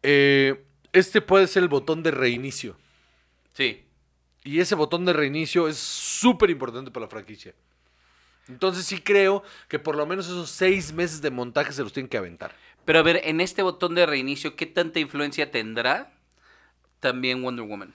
[0.03, 0.63] eh,
[0.93, 2.75] este puede ser el botón de reinicio.
[3.54, 3.86] Sí.
[4.43, 7.54] Y ese botón de reinicio es súper importante para la franquicia.
[8.49, 12.10] Entonces sí creo que por lo menos esos seis meses de montaje se los tienen
[12.10, 12.54] que aventar.
[12.84, 16.12] Pero a ver, en este botón de reinicio, ¿qué tanta influencia tendrá
[16.99, 17.93] también Wonder Woman?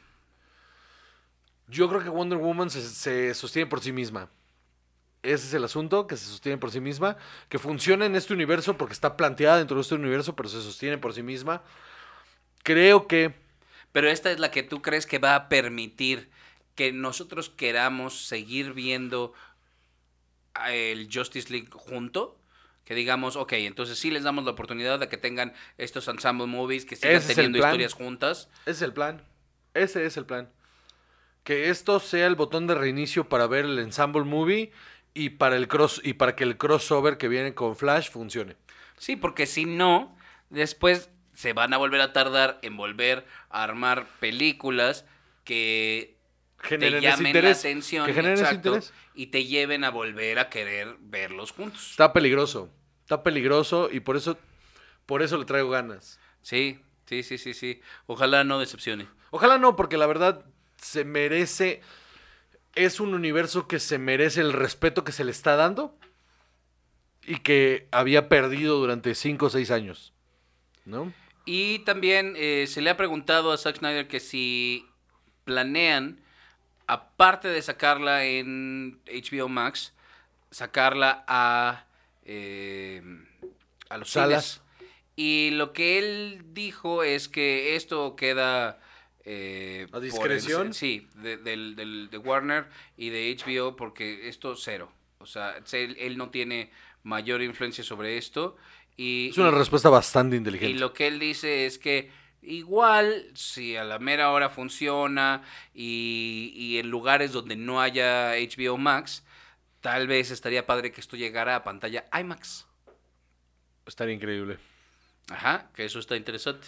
[1.69, 4.31] Yo creo que Wonder Woman se, se sostiene por sí misma.
[5.23, 7.19] Ese es el asunto, que se sostiene por sí misma,
[7.51, 10.97] que funciona en este universo porque está planteada dentro de este universo, pero se sostiene
[10.97, 11.63] por sí misma.
[12.63, 13.35] Creo que
[13.93, 16.31] Pero esta es la que tú crees que va a permitir
[16.75, 19.33] que nosotros queramos seguir viendo
[20.69, 22.39] el Justice League junto.
[22.85, 26.87] Que digamos, ok, entonces sí les damos la oportunidad de que tengan estos ensemble movies,
[26.87, 28.49] que sigan Ese teniendo historias juntas.
[28.63, 29.23] ese es el plan.
[29.75, 30.49] Ese es el plan.
[31.45, 34.73] Que esto sea el botón de reinicio para ver el ensemble movie
[35.13, 38.57] y para el cross y para que el crossover que viene con Flash funcione.
[38.97, 40.17] Sí, porque si no,
[40.49, 45.05] después se van a volver a tardar en volver a armar películas
[45.45, 46.17] que
[46.63, 47.59] te Generen llamen interés.
[47.59, 48.81] la atención que exacto,
[49.15, 51.93] y te lleven a volver a querer verlos juntos.
[51.93, 52.71] Está peligroso.
[53.03, 54.37] Está peligroso y por eso
[55.07, 56.19] por eso le traigo ganas.
[56.43, 57.83] Sí, sí, sí, sí, sí.
[58.07, 59.07] Ojalá no decepcione.
[59.31, 60.45] Ojalá no, porque la verdad
[60.77, 61.83] se merece.
[62.75, 65.97] Es un universo que se merece el respeto que se le está dando
[67.23, 70.13] y que había perdido durante 5 o 6 años.
[70.85, 71.13] ¿No?
[71.51, 74.85] Y también eh, se le ha preguntado a Zack Snyder que si
[75.45, 76.21] planean,
[76.87, 79.95] aparte de sacarla en HBO Max,
[80.51, 81.87] sacarla a,
[82.27, 83.03] eh,
[83.89, 84.61] a los Salas.
[84.61, 84.69] cines.
[85.17, 88.79] Y lo que él dijo es que esto queda...
[89.25, 90.67] eh, ¿A discreción?
[90.69, 92.67] el- sí, de, del- del- de Warner
[92.99, 94.93] y de HBO, porque esto cero.
[95.19, 96.71] O sea, él, él no tiene
[97.05, 98.57] mayor influencia sobre esto.
[98.99, 100.79] Y, Es una y- respuesta bastante y inteligente.
[100.79, 102.11] lo que él dice es que
[102.43, 105.43] igual, si a la mera hora funciona
[105.73, 109.25] y, y en lugares donde no haya HBO Max,
[109.81, 112.67] tal vez estaría padre que esto llegara a pantalla IMAX.
[113.87, 114.59] Estaría increíble.
[115.31, 116.67] Ajá, que eso está interesante.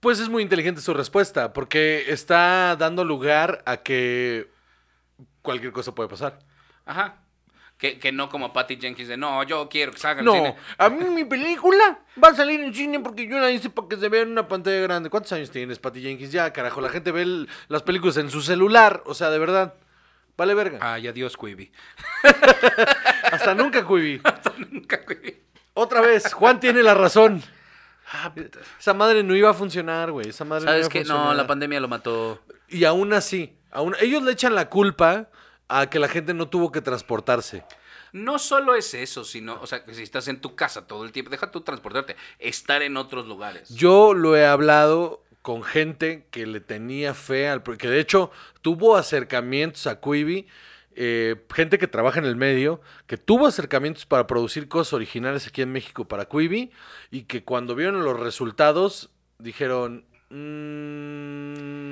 [0.00, 4.48] Pues es muy inteligente su respuesta, porque está dando lugar a que
[5.42, 6.38] cualquier cosa puede pasar.
[6.84, 7.22] Ajá.
[7.78, 10.56] Que, que no como Patty Jenkins de no, yo quiero que salga en No, cine.
[10.78, 13.96] a mí mi película va a salir en cine porque yo la hice para que
[13.96, 15.08] se vea en una pantalla grande.
[15.10, 16.32] ¿Cuántos años tienes, Patty Jenkins?
[16.32, 19.74] Ya, carajo, la gente ve el- las películas en su celular, o sea, de verdad.
[20.36, 20.78] Vale verga.
[20.80, 21.70] Ay, adiós, Quibi.
[23.32, 24.20] Hasta nunca, Quibi.
[24.70, 25.36] Nunca, Quibi.
[25.74, 27.42] Otra vez, Juan tiene la razón.
[28.80, 30.28] Esa madre no iba a funcionar, güey.
[30.30, 31.08] Esa madre ¿Sabes no iba a qué?
[31.08, 32.40] No, la pandemia lo mató.
[32.68, 35.28] Y aún así, aún, ellos le echan la culpa
[35.68, 37.64] a que la gente no tuvo que transportarse.
[38.12, 41.12] No solo es eso, sino, o sea, que si estás en tu casa todo el
[41.12, 43.68] tiempo, deja tú transportarte, estar en otros lugares.
[43.68, 47.62] Yo lo he hablado con gente que le tenía fe al...
[47.62, 48.30] que de hecho
[48.62, 50.46] tuvo acercamientos a Quibi,
[50.94, 55.62] eh, gente que trabaja en el medio, que tuvo acercamientos para producir cosas originales aquí
[55.62, 56.72] en México para Quibi,
[57.10, 61.88] y que cuando vieron los resultados dijeron, "Mm,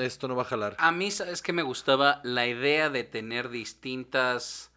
[0.00, 0.76] esto no va a jalar.
[0.78, 2.20] A mí, ¿sabes qué me gustaba?
[2.22, 4.70] La idea de tener distintas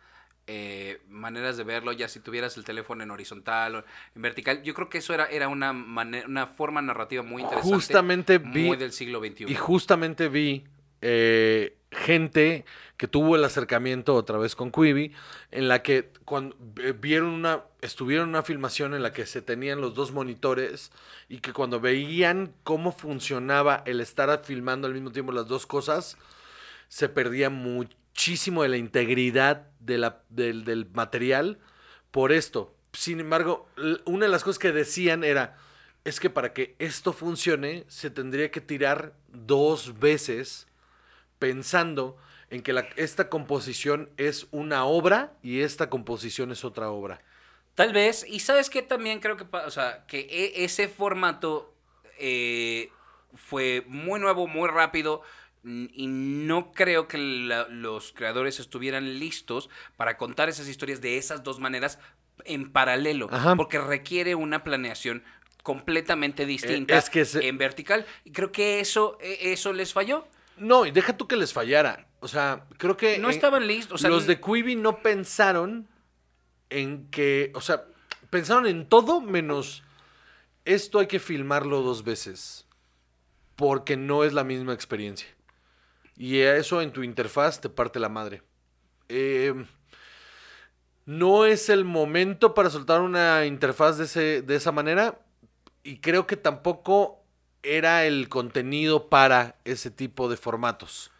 [0.47, 3.85] eh, maneras de verlo, ya si tuvieras el teléfono en horizontal o
[4.15, 4.63] en vertical.
[4.63, 7.75] Yo creo que eso era, era una, una forma narrativa muy interesante.
[7.75, 8.63] Justamente vi...
[8.65, 9.45] Muy del siglo XXI.
[9.47, 10.65] Y justamente vi
[11.01, 12.65] eh, gente
[12.97, 15.13] que tuvo el acercamiento otra vez con Quibi,
[15.51, 16.55] en la que cuando
[16.99, 20.91] vieron una, estuvieron en una filmación en la que se tenían los dos monitores
[21.27, 26.17] y que cuando veían cómo funcionaba el estar filmando al mismo tiempo las dos cosas,
[26.87, 31.59] se perdía muchísimo de la integridad de la, del, del material
[32.11, 32.73] por esto.
[32.93, 33.67] Sin embargo,
[34.05, 35.57] una de las cosas que decían era,
[36.03, 40.67] es que para que esto funcione, se tendría que tirar dos veces
[41.45, 42.15] pensando
[42.51, 47.19] en que la- esta composición es una obra y esta composición es otra obra.
[47.73, 51.73] Tal vez, y sabes que también creo que, o sea, que e- ese formato
[52.23, 52.91] eh,
[53.33, 55.23] fue muy nuevo, muy rápido,
[55.63, 61.41] y no creo que la- los creadores estuvieran listos para contar esas historias de esas
[61.41, 61.97] dos maneras
[62.45, 63.55] en paralelo, Ajá.
[63.55, 65.23] porque requiere una planeación
[65.63, 70.27] completamente distinta es que se- en vertical, y creo que eso, e- eso les falló.
[70.61, 72.07] No, y deja tú que les fallara.
[72.19, 73.17] O sea, creo que...
[73.17, 75.87] No en- estaban listos, o sea, los de Quibi no pensaron
[76.69, 77.51] en que...
[77.55, 77.85] O sea,
[78.29, 79.83] pensaron en todo menos...
[80.63, 82.67] Esto hay que filmarlo dos veces.
[83.55, 85.27] Porque no es la misma experiencia.
[86.15, 88.43] Y eso en tu interfaz te parte la madre.
[89.09, 89.65] Eh,
[91.07, 95.19] no es el momento para soltar una interfaz de, ese, de esa manera.
[95.83, 97.20] Y creo que tampoco
[97.63, 101.11] era el contenido para ese tipo de formatos.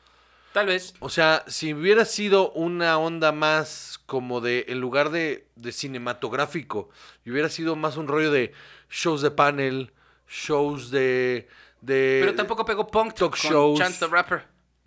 [0.54, 0.94] Tal vez.
[1.00, 6.89] O sea, si hubiera sido una onda más como de, en lugar de, de cinematográfico,
[7.24, 8.54] y hubiera sido más un rollo de
[8.89, 9.94] shows de panel,
[10.28, 11.48] shows de...
[11.80, 13.80] de Pero tampoco pegó punk talk con shows.
[13.80, 14.44] Chance the Rapper.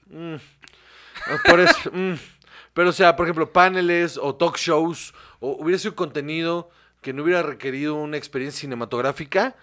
[0.06, 0.34] Mm.
[1.26, 2.14] Ah, Por eso, mm.
[2.74, 7.22] Pero, o sea, por ejemplo, paneles o talk shows, o hubiera sido contenido que no
[7.22, 9.56] hubiera requerido una experiencia cinematográfica,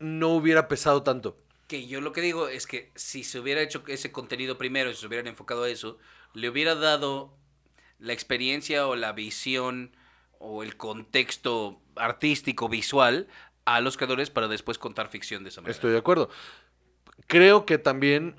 [0.00, 1.36] no hubiera pesado tanto.
[1.68, 4.96] Que yo lo que digo es que si se hubiera hecho ese contenido primero, si
[5.00, 5.98] se hubieran enfocado a eso,
[6.34, 7.32] le hubiera dado
[8.00, 9.94] la experiencia o la visión
[10.38, 13.28] o el contexto artístico, visual
[13.66, 15.72] a los creadores para después contar ficción de esa manera.
[15.74, 16.28] Estoy de acuerdo.
[17.26, 18.34] Creo que también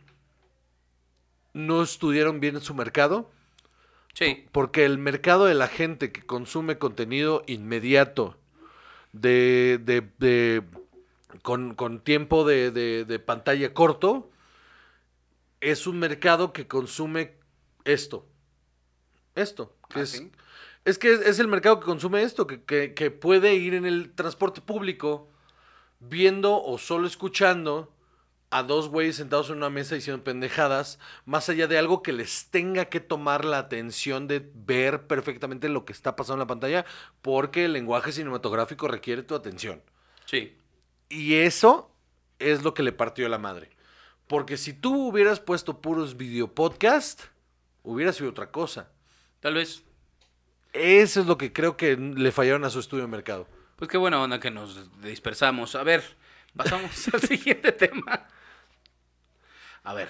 [1.53, 3.31] no estudiaron bien su mercado,
[4.13, 8.37] Sí, porque el mercado de la gente que consume contenido inmediato,
[9.13, 10.63] de, de- de-
[11.41, 14.29] con, con tiempo de, de- de pantalla corto,
[15.59, 17.35] es un mercado que consume
[17.85, 18.27] esto.
[19.35, 19.75] Esto.
[19.89, 20.31] Que ¿Ah, es, sí?
[20.85, 23.85] es que es, es el mercado que consume esto, que, que- que puede ir en
[23.85, 25.29] el transporte público
[25.99, 27.93] viendo o solo escuchando
[28.49, 32.47] a dos güeyes sentados en una mesa diciendo pendejadas, más allá de algo que les
[32.49, 36.85] tenga que tomar la atención de ver perfectamente lo que está pasando en la pantalla,
[37.21, 39.81] porque el lenguaje cinematográfico requiere tu atención.
[40.25, 40.57] sí.
[41.11, 41.91] Y eso
[42.39, 43.69] es lo que le partió la madre.
[44.27, 47.23] Porque si tú hubieras puesto puros videopodcast,
[47.83, 48.89] hubiera sido otra cosa.
[49.41, 49.83] Tal vez.
[50.71, 53.45] Eso es lo que creo que le fallaron a su estudio de mercado.
[53.75, 55.75] Pues qué buena onda que nos dispersamos.
[55.75, 56.01] A ver,
[56.55, 58.27] pasamos al siguiente tema.
[59.83, 60.07] A ver,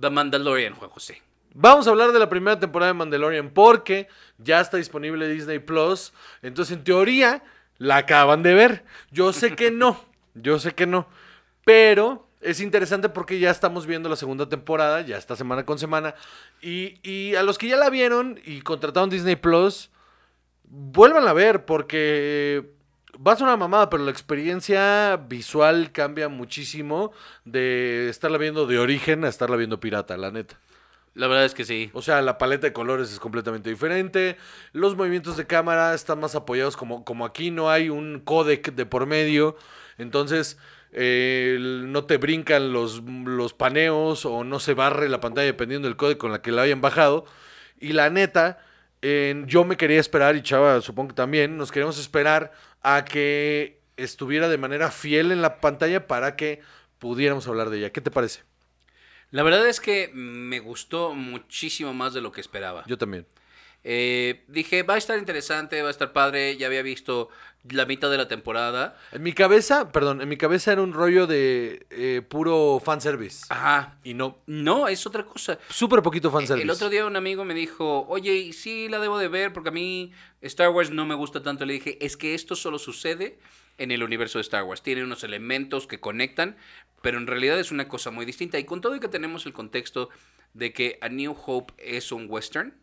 [0.00, 1.22] The Mandalorian, Juan José.
[1.54, 6.12] Vamos a hablar de la primera temporada de Mandalorian porque ya está disponible Disney Plus.
[6.40, 7.44] Entonces, en teoría,
[7.78, 8.84] la acaban de ver.
[9.12, 10.11] Yo sé que no.
[10.34, 11.06] Yo sé que no.
[11.64, 16.14] Pero es interesante porque ya estamos viendo la segunda temporada, ya está semana con semana.
[16.60, 19.90] Y, y a los que ya la vieron y contrataron Disney Plus,
[20.64, 22.72] vuelvan a ver porque
[23.14, 27.12] va a ser una mamada, pero la experiencia visual cambia muchísimo
[27.44, 30.58] de estarla viendo de origen a estarla viendo pirata, la neta.
[31.14, 31.90] La verdad es que sí.
[31.92, 34.38] O sea, la paleta de colores es completamente diferente.
[34.72, 38.86] Los movimientos de cámara están más apoyados como, como aquí no hay un codec de
[38.86, 39.56] por medio.
[39.98, 40.58] Entonces,
[40.92, 45.96] eh, no te brincan los, los paneos o no se barre la pantalla dependiendo del
[45.96, 47.24] codec con la que la hayan bajado.
[47.80, 48.60] Y la neta,
[49.02, 54.48] yo me quería esperar, y Chava supongo que también, nos queremos esperar a que estuviera
[54.48, 56.60] de manera fiel en la pantalla para que
[56.98, 57.90] pudiéramos hablar de ella.
[57.90, 58.42] ¿Qué te parece?
[59.30, 62.84] La verdad es que me gustó muchísimo más de lo que esperaba.
[62.86, 63.26] Yo también.
[63.82, 66.56] Eh, dije, va a estar interesante, va a estar padre.
[66.56, 67.30] Ya había visto
[67.70, 68.96] la mitad de la temporada.
[69.12, 73.46] En mi cabeza, perdón, en mi cabeza era un rollo de eh, puro fanservice.
[73.50, 73.98] Ajá.
[74.02, 75.58] Y no, No, es otra cosa.
[75.68, 76.64] súper poquito fanservice.
[76.64, 79.72] El otro día un amigo me dijo, oye, sí la debo de ver porque a
[79.72, 81.64] mí Star Wars no me gusta tanto.
[81.64, 83.38] Le dije, es que esto solo sucede
[83.78, 84.82] en el universo de Star Wars.
[84.82, 86.56] Tiene unos elementos que conectan,
[87.00, 88.58] pero en realidad es una cosa muy distinta.
[88.58, 90.08] Y con todo y que tenemos el contexto
[90.52, 92.74] de que A New Hope es un western,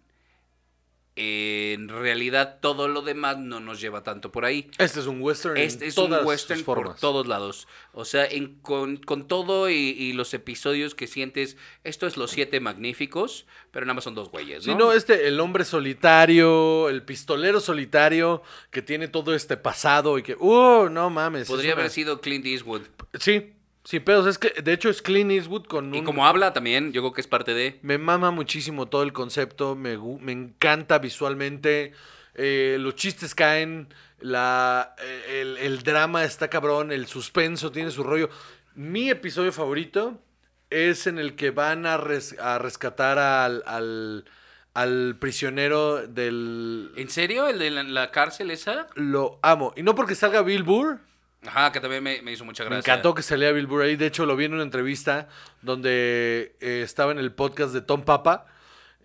[1.22, 4.72] en realidad todo lo demás no nos lleva tanto por ahí.
[4.78, 7.67] Este es un western Este en es un western por todos lados.
[7.91, 12.32] O sea, en- con, con todo y, y los episodios que sientes, esto es los
[12.32, 14.78] siete magníficos, pero nada más son dos güeyes, Sí, ¿no?
[14.78, 18.41] no, este, el hombre solitario, el pistolero solitario,
[18.72, 21.43] que tiene todo este pasado y que, uh, no mames.
[21.43, 22.82] es Podría una- haber sido Clint Eastwood.
[23.20, 23.53] Sí,
[23.84, 26.05] sí, pedos, es que, de hecho es Clint Eastwood con Y un...
[26.05, 27.80] como habla también, yo creo que es parte de...
[27.82, 31.93] Me mama muchísimo todo el concepto, me, me encanta visualmente,
[32.36, 38.03] eh, los chistes caen, la, eh, el, el drama está cabrón, el suspenso tiene su
[38.03, 38.30] rollo.
[38.75, 40.21] Mi episodio favorito
[40.69, 44.25] es en el que van a, res- a rescatar al, al,
[44.73, 46.91] al prisionero del...
[46.95, 47.47] ¿En serio?
[47.47, 48.88] ¿El de la, la cárcel esa?
[48.95, 49.73] Lo amo.
[49.75, 50.99] Y no porque salga Bill Burr,
[51.46, 52.94] Ajá, que también me, me hizo mucha Me gracia.
[52.94, 53.96] encantó que salía Bill Burr ahí.
[53.96, 55.30] De hecho, lo vi en una entrevista
[55.62, 58.46] donde eh, estaba en el podcast de Tom Papa.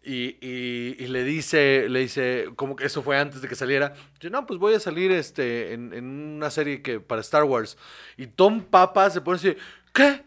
[0.06, 3.94] Y, y- y le dice, le dice, como que eso fue antes de que saliera.
[4.20, 6.04] Yo, no, pues voy a salir este, en, en
[6.36, 7.78] una serie que para Star Wars.
[8.18, 9.56] Y Tom Papa se pone así,
[9.94, 10.22] ¿qué?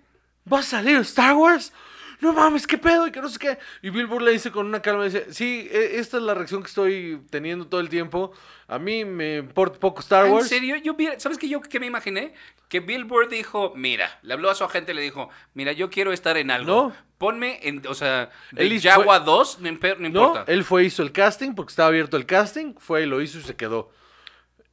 [0.51, 1.74] ¿Va a salir Star Wars?
[2.20, 3.57] No mames, qué pedo, y que no sé qué.
[3.84, 6.61] Y Bill Burr le dice con una calma, dice, sí, e- esta es la reacción
[6.63, 8.32] que estoy teniendo todo el tiempo.
[8.68, 10.45] A mí me importa poco Star Ah, Wars.
[10.45, 10.76] ¿En serio?
[10.78, 12.34] Yo ¿Sabes qué yo qué me imaginé?
[12.70, 15.89] Que Bill Burr dijo, mira, le habló a su agente y le dijo, mira, yo
[15.91, 16.89] quiero estar en algo.
[16.89, 16.93] No.
[17.20, 20.45] Ponme en, o sea, hizo- Jawa 2, no, no No, importa.
[20.51, 23.43] él fue, hizo el casting, porque estaba abierto el casting, fue y lo hizo y
[23.43, 23.91] se quedó.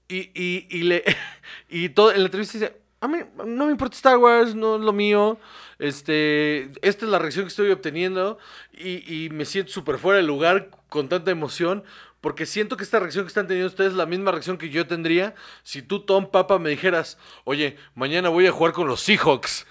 [0.09, 1.05] Y, y, y le,
[1.68, 4.82] y todo, en la entrevista dice, a mí no me importa Star Wars, no es
[4.82, 5.38] lo mío,
[5.78, 8.38] este, esta es la reacción que estoy obteniendo
[8.72, 11.84] y, y me siento súper fuera de lugar con tanta emoción,
[12.20, 14.86] porque siento que esta reacción que están teniendo ustedes es la misma reacción que yo
[14.86, 19.66] tendría si tú, Tom Papa, me dijeras, oye, mañana voy a jugar con los Seahawks.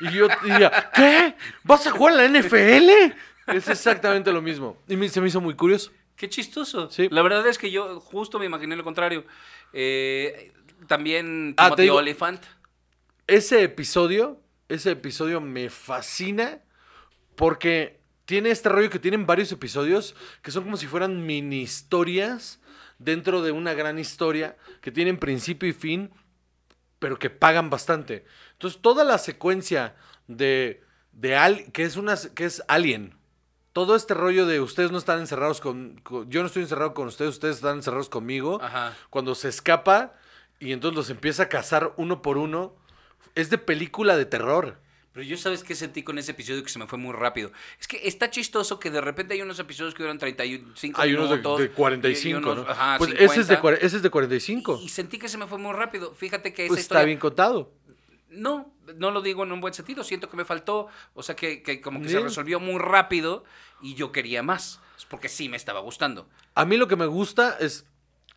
[0.00, 1.34] Y yo diría, ¿qué?
[1.62, 3.14] ¿Vas a jugar en la NFL?
[3.46, 4.76] Es exactamente lo mismo.
[4.88, 5.92] Y se me hizo muy curioso.
[6.16, 6.90] Qué chistoso.
[6.90, 7.08] Sí.
[7.10, 9.24] La verdad es que yo justo me imaginé lo contrario.
[9.72, 10.52] Eh,
[10.88, 12.42] también Ah, Timothy digo- Olyphant.
[13.26, 16.60] Ese episodio, ese episodio me fascina
[17.36, 22.60] porque tiene este rollo que tienen varios episodios que son como si fueran mini historias
[22.98, 26.10] dentro de una gran historia que tienen principio y fin,
[26.98, 28.24] pero que pagan bastante.
[28.52, 29.94] Entonces, toda la secuencia
[30.26, 33.14] de, de al, que es una que es Alien.
[33.72, 37.08] Todo este rollo de ustedes no están encerrados con, con- yo no estoy encerrado con
[37.08, 38.60] ustedes, ustedes están encerrados conmigo.
[38.62, 38.96] Ajá.
[39.10, 40.14] Cuando se escapa
[40.60, 42.76] y entonces los empieza a cazar uno por uno,
[43.34, 44.78] es de película de terror.
[45.12, 47.52] Pero yo sabes qué sentí con ese episodio que se me fue muy rápido.
[47.78, 51.30] Es que está chistoso que de repente hay unos episodios que duran 35 Hay unos
[51.30, 51.58] de, minutos.
[51.60, 52.70] de y- y 45, unos- ¿no?
[52.72, 53.60] Ajá, pues ese es, de, 50.
[53.62, 54.80] cuare- ese es de 45.
[54.82, 56.12] Y sentí que se me fue muy rápido.
[56.14, 57.00] Fíjate que esa pues historia...
[57.02, 57.72] está bien contado.
[58.28, 60.02] No, no lo digo en un buen sentido.
[60.02, 60.88] Siento que me faltó.
[61.14, 63.44] O sea, que, que como que se resolvió muy rápido
[63.80, 64.80] y yo quería más.
[64.98, 66.28] Es porque sí me estaba gustando.
[66.56, 67.86] A mí lo que me gusta es.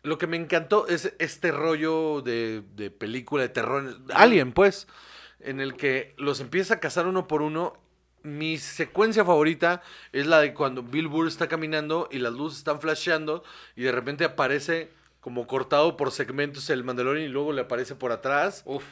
[0.08, 3.98] Lo que me encantó es este rollo de, de película de terror.
[4.14, 4.88] Alien, pues.
[5.40, 7.78] En el que los empieza a cazar uno por uno.
[8.22, 9.80] Mi secuencia favorita
[10.12, 13.44] es la de cuando Bill Burr está caminando y las luces están flasheando
[13.76, 14.90] y de repente aparece
[15.20, 18.62] como cortado por segmentos el Mandalorian y luego le aparece por atrás.
[18.66, 18.82] Uf.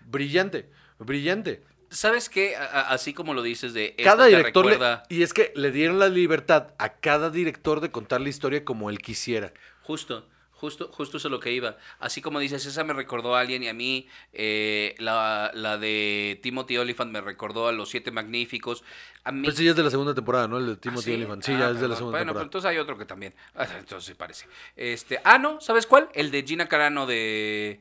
[0.00, 0.68] Brillante,
[0.98, 1.62] brillante.
[1.90, 2.56] ¿Sabes qué?
[2.56, 3.94] A- así como lo dices de...
[4.02, 8.20] Cada director le- y es que le dieron la libertad a cada director de contar
[8.20, 9.52] la historia como él quisiera.
[9.82, 10.26] Justo,
[10.62, 11.76] justo, justo eso es lo que iba.
[11.98, 16.38] Así como dices, esa me recordó a alguien y a mí, eh, la, la de
[16.40, 18.84] Timothy Olyphant me recordó a Los Siete Magníficos.
[19.24, 19.42] A mí...
[19.42, 20.58] Pues sí, ya es de la segunda temporada, ¿no?
[20.58, 21.20] El de Timothy ¿Ah, sí?
[21.20, 21.42] Olyphant.
[21.42, 22.44] Sí, Ah, ya es de la segunda Bueno, pero temporada.
[22.44, 23.34] entonces hay otro que también.
[23.56, 24.46] Ah, entonces parece.
[24.76, 26.08] Este, ah, no, ¿sabes cuál?
[26.14, 27.80] El de Gina Carano de...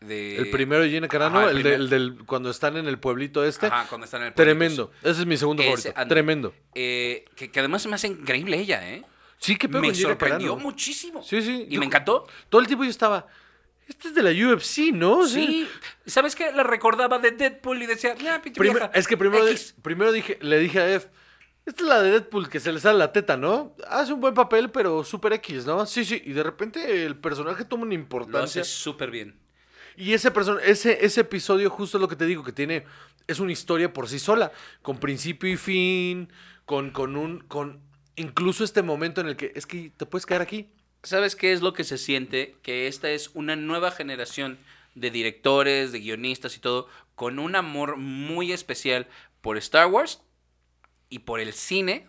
[0.00, 0.36] de...
[0.36, 2.98] el primero de Gina Carano, Ajá, el el, de- el del cuando están en el
[2.98, 3.66] pueblito este.
[3.68, 4.54] Ajá, cuando están en el pueblito.
[4.58, 4.92] Tremendo.
[5.02, 6.08] Ese es mi segundo Ese, favorito.
[6.14, 6.54] Tremendo.
[6.74, 9.02] Eh, que, que además se me hace increíble ella, ¿eh?
[9.38, 10.56] Sí, qué pedo me sorprendió Carano.
[10.56, 11.22] muchísimo.
[11.22, 11.66] Sí, sí.
[11.68, 12.26] Y Yo- me encantó.
[12.48, 13.26] Todo el tiempo yo estaba.
[13.86, 15.18] Este es de la UFC, ¿no?
[15.20, 15.66] O sea, Sí.
[16.06, 16.52] ¿Sabes qué?
[16.52, 19.74] La recordaba de Deadpool y decía, pinche vieja, es que primero, X".
[19.80, 21.06] primero dije, le dije a Ef,
[21.64, 23.74] esta es la de Deadpool que se le sale la teta, ¿no?
[23.88, 25.86] Hace un buen papel, pero super X, ¿no?
[25.86, 26.20] Sí, sí.
[26.24, 28.60] Y de repente el personaje toma una Lo importancia.
[28.62, 29.38] hace súper bien.
[29.96, 32.84] Y ese, person ese, ese episodio, justo es lo que te digo, que tiene.
[33.26, 34.52] Es una historia por sí sola.
[34.82, 36.30] Con principio y fin.
[36.66, 37.40] Con, con un.
[37.40, 37.80] con
[38.18, 40.68] incluso este momento en el que es que te puedes quedar aquí.
[41.02, 42.56] ¿Sabes qué es lo que se siente?
[42.62, 44.58] Que esta es una nueva generación
[44.94, 49.06] de directores, de guionistas y todo, con un amor muy especial
[49.40, 50.20] por Star Wars
[51.08, 52.06] y por el cine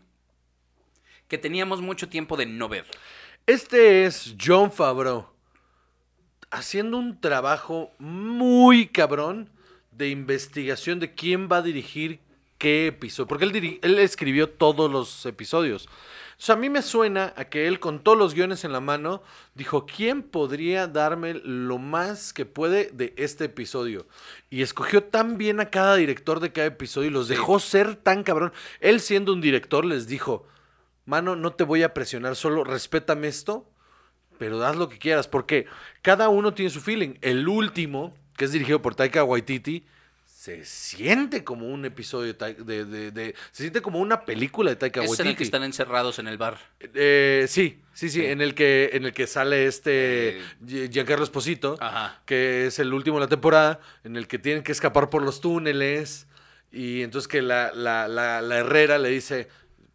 [1.28, 2.86] que teníamos mucho tiempo de no ver.
[3.46, 5.30] Este es John Favreau.
[6.50, 9.52] Haciendo un trabajo muy cabrón
[9.92, 12.20] de investigación de quién va a dirigir
[12.60, 15.90] qué episodio, porque él, él escribió todos los episodios.
[16.40, 18.80] O sea, a mí me suena a que él con todos los guiones en la
[18.80, 19.24] mano
[19.56, 24.08] dijo, ¿quién podría darme lo más que puede de este episodio?
[24.50, 28.24] Y escogió tan bien a cada director de cada episodio y los dejó ser tan
[28.24, 28.54] cabrón.
[28.80, 30.46] Él siendo un director les dijo,
[31.06, 33.70] mano, no te voy a presionar, solo respétame esto,
[34.38, 35.66] pero haz lo que quieras, porque
[36.02, 37.16] cada uno tiene su feeling.
[37.20, 39.86] El último, que es dirigido por Taika Waititi,
[40.40, 44.78] se siente como un episodio de, de- de- de- se siente como una película de
[44.78, 45.30] Taika Es en Waititi.
[45.32, 46.58] el que están encerrados en el bar.
[46.80, 48.26] Eh, sí, sí, sí, Sí.
[48.26, 52.22] en el que en el que sale este Eh, Gi- Giancarlo Esposito, Ajá.
[52.26, 55.42] que es el último de la temporada, en el que tienen que escapar por los
[55.42, 56.26] túneles
[56.72, 59.50] y entonces que la, la, la, la Herrera le dice,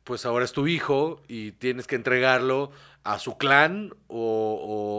[0.05, 2.71] pues ahora es tu hijo y tienes que entregarlo
[3.03, 4.19] a su clan o,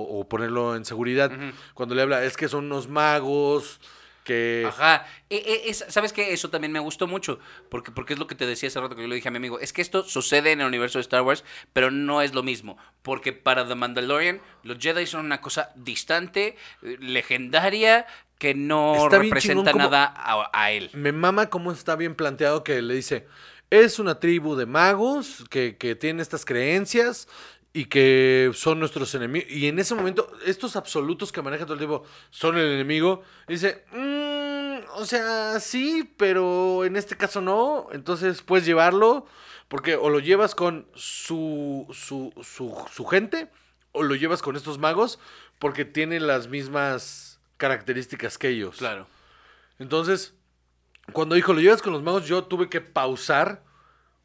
[0.10, 1.32] o- o ponerlo en seguridad.
[1.76, 3.80] Cuando le habla, es que son unos magos
[4.26, 4.65] que...
[4.67, 5.07] Ajá.
[5.30, 6.34] E- e- es- ¿Sabes qué?
[6.34, 7.39] Eso también me gustó mucho.
[7.69, 9.38] Porque, porque es lo que te decía hace rato que yo le dije a mi
[9.38, 9.59] amigo.
[9.61, 12.78] Es que esto sucede en el universo de Star Wars, pero no es lo mismo.
[13.03, 18.05] Porque para The Mandalorian, los Jedi son una cosa distante, eh, legendaria,
[18.38, 20.89] que no Está representa chingón nada a, a él.
[20.93, 23.28] Me mama cómo está bien planteado que le dice,
[23.69, 27.28] es una tribu de magos que, que tiene estas creencias
[27.73, 29.49] y que son nuestros enemigos.
[29.51, 33.21] Y en ese momento, estos absolutos que maneja todo el tiempo son el enemigo.
[33.49, 34.14] y dice, "Mm,
[34.96, 37.88] o sea, sí, pero en este caso no.
[37.91, 39.26] Entonces puedes llevarlo
[39.68, 43.50] porque o lo llevas con su, su, su, su gente
[43.91, 45.20] o lo llevas con estos magos
[45.60, 48.78] porque tienen las mismas características que ellos.
[48.78, 49.08] Claro.
[49.80, 50.34] Entonces,
[51.14, 53.64] cuando dijo, lo llevas con los magos, yo tuve que pausar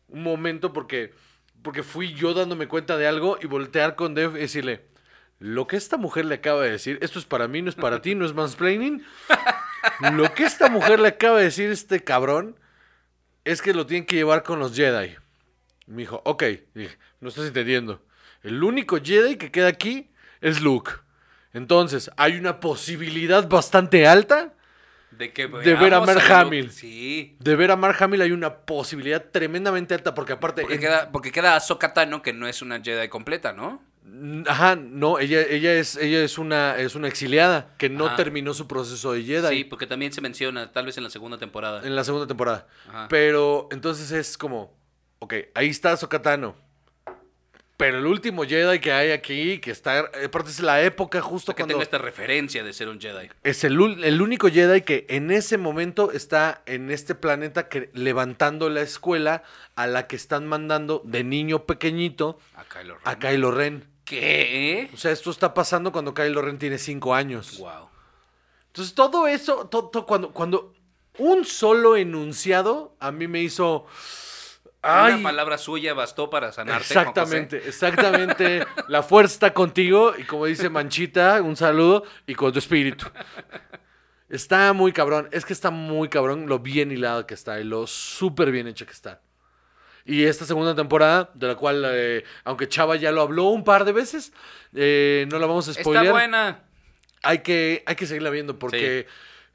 [0.08, 1.14] un momento porque,
[1.62, 4.86] porque fui yo dándome cuenta de algo y voltear con Dev y decirle,
[5.38, 8.02] lo que esta mujer le acaba de decir, esto es para mí, no es para
[8.02, 9.04] ti, no es mansplaining.
[10.12, 12.58] Lo que esta mujer le acaba de decir este cabrón
[13.44, 15.14] es que lo tienen que llevar con los Jedi.
[15.86, 18.04] Me dijo, ok, dije, no estás entendiendo.
[18.42, 20.10] El único Jedi que queda aquí
[20.40, 20.92] es Luke.
[21.52, 24.54] Entonces, hay una posibilidad bastante alta
[25.10, 26.22] De, que De ver a Mark.
[26.30, 26.70] Hamill.
[26.70, 27.36] Sí.
[27.40, 28.22] de ver a Mark Hamill.
[28.22, 30.62] Hay una posibilidad tremendamente alta porque aparte...
[30.62, 33.82] Porque en- queda, porque queda Ahsoka Tano, que no es una Jedi completa, ¿no?
[34.46, 38.16] Ajá, no, ella, ella, es, ella es, una, es una exiliada que no Ajá.
[38.16, 41.38] terminó su proceso de Jedi Sí, porque también se menciona, tal vez en la segunda
[41.38, 41.86] temporada.
[41.86, 42.66] en la segunda temporada.
[42.88, 43.06] Ajá.
[43.08, 44.76] Pero entonces es como,
[45.20, 46.54] ok, ahí está Sokatano.
[47.80, 51.54] Pero el último Jedi que hay aquí, que está, aparte es la época justo O
[51.54, 51.72] sea, que cuando...
[51.76, 53.30] tenga esta referencia de ser un Jedi.
[53.42, 58.68] Es el, el único Jedi que en ese momento está en este planeta que, levantando
[58.68, 59.44] la escuela
[59.76, 63.02] a la que están mandando de niño pequeñito A Kylo Ren.
[63.08, 63.84] a Kylo Ren.
[64.04, 64.90] ¿Qué?
[64.92, 67.56] O sea, esto está pasando cuando Kylo Ren tiene cinco años.
[67.58, 67.88] Wow.
[68.66, 70.74] Entonces, todo eso, to- to- cuando, cuando
[71.16, 73.86] un solo enunciado a mí me hizo.
[74.82, 75.14] ¡Ay!
[75.14, 76.82] Una palabra suya bastó para sanarte.
[76.82, 78.66] Exactamente, exactamente.
[78.88, 83.06] La fuerza está contigo y como dice Manchita, un saludo y con tu espíritu.
[84.30, 87.86] Está muy cabrón, es que está muy cabrón lo bien hilado que está y lo
[87.86, 89.20] súper bien hecho que está.
[90.04, 93.84] Y esta segunda temporada, de la cual, eh, aunque Chava ya lo habló un par
[93.84, 94.32] de veces,
[94.74, 95.82] eh, no la vamos a José.
[95.82, 96.04] spoilear.
[96.06, 96.64] Está buena.
[97.22, 99.06] Hay que, hay que seguirla viendo porque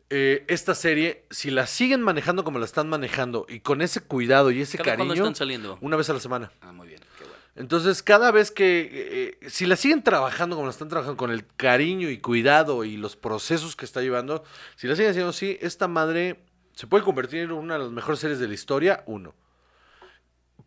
[0.10, 4.52] eh, esta serie, si la siguen manejando como la están manejando y con ese cuidado
[4.52, 5.78] y ese ¿Cada cuándo cariño, están saliendo?
[5.82, 6.52] una vez a la semana.
[6.62, 7.00] Ah, muy bien.
[7.18, 7.36] Qué bueno.
[7.56, 11.46] Entonces, cada vez que, eh, si la siguen trabajando como la están trabajando, con el
[11.56, 14.44] cariño y cuidado y los procesos que está llevando,
[14.76, 16.44] si la siguen haciendo así, esta madre
[16.74, 19.34] se puede convertir en una de las mejores series de la historia, uno.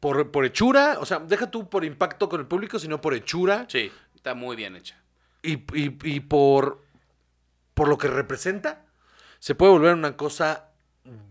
[0.00, 3.66] Por, por hechura, o sea, deja tú por impacto con el público, sino por hechura
[3.68, 4.96] Sí, está muy bien hecha.
[5.42, 6.84] y, y- y por,
[7.74, 8.84] por lo que representa,
[9.38, 10.70] se puede volver una cosa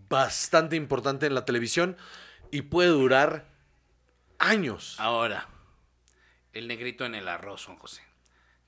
[0.10, 1.98] bastante importante en la televisión
[2.52, 3.46] y puede durar
[4.40, 4.96] años.
[5.00, 5.48] Ahora,
[6.54, 8.02] el negrito en el arroz, Juan José.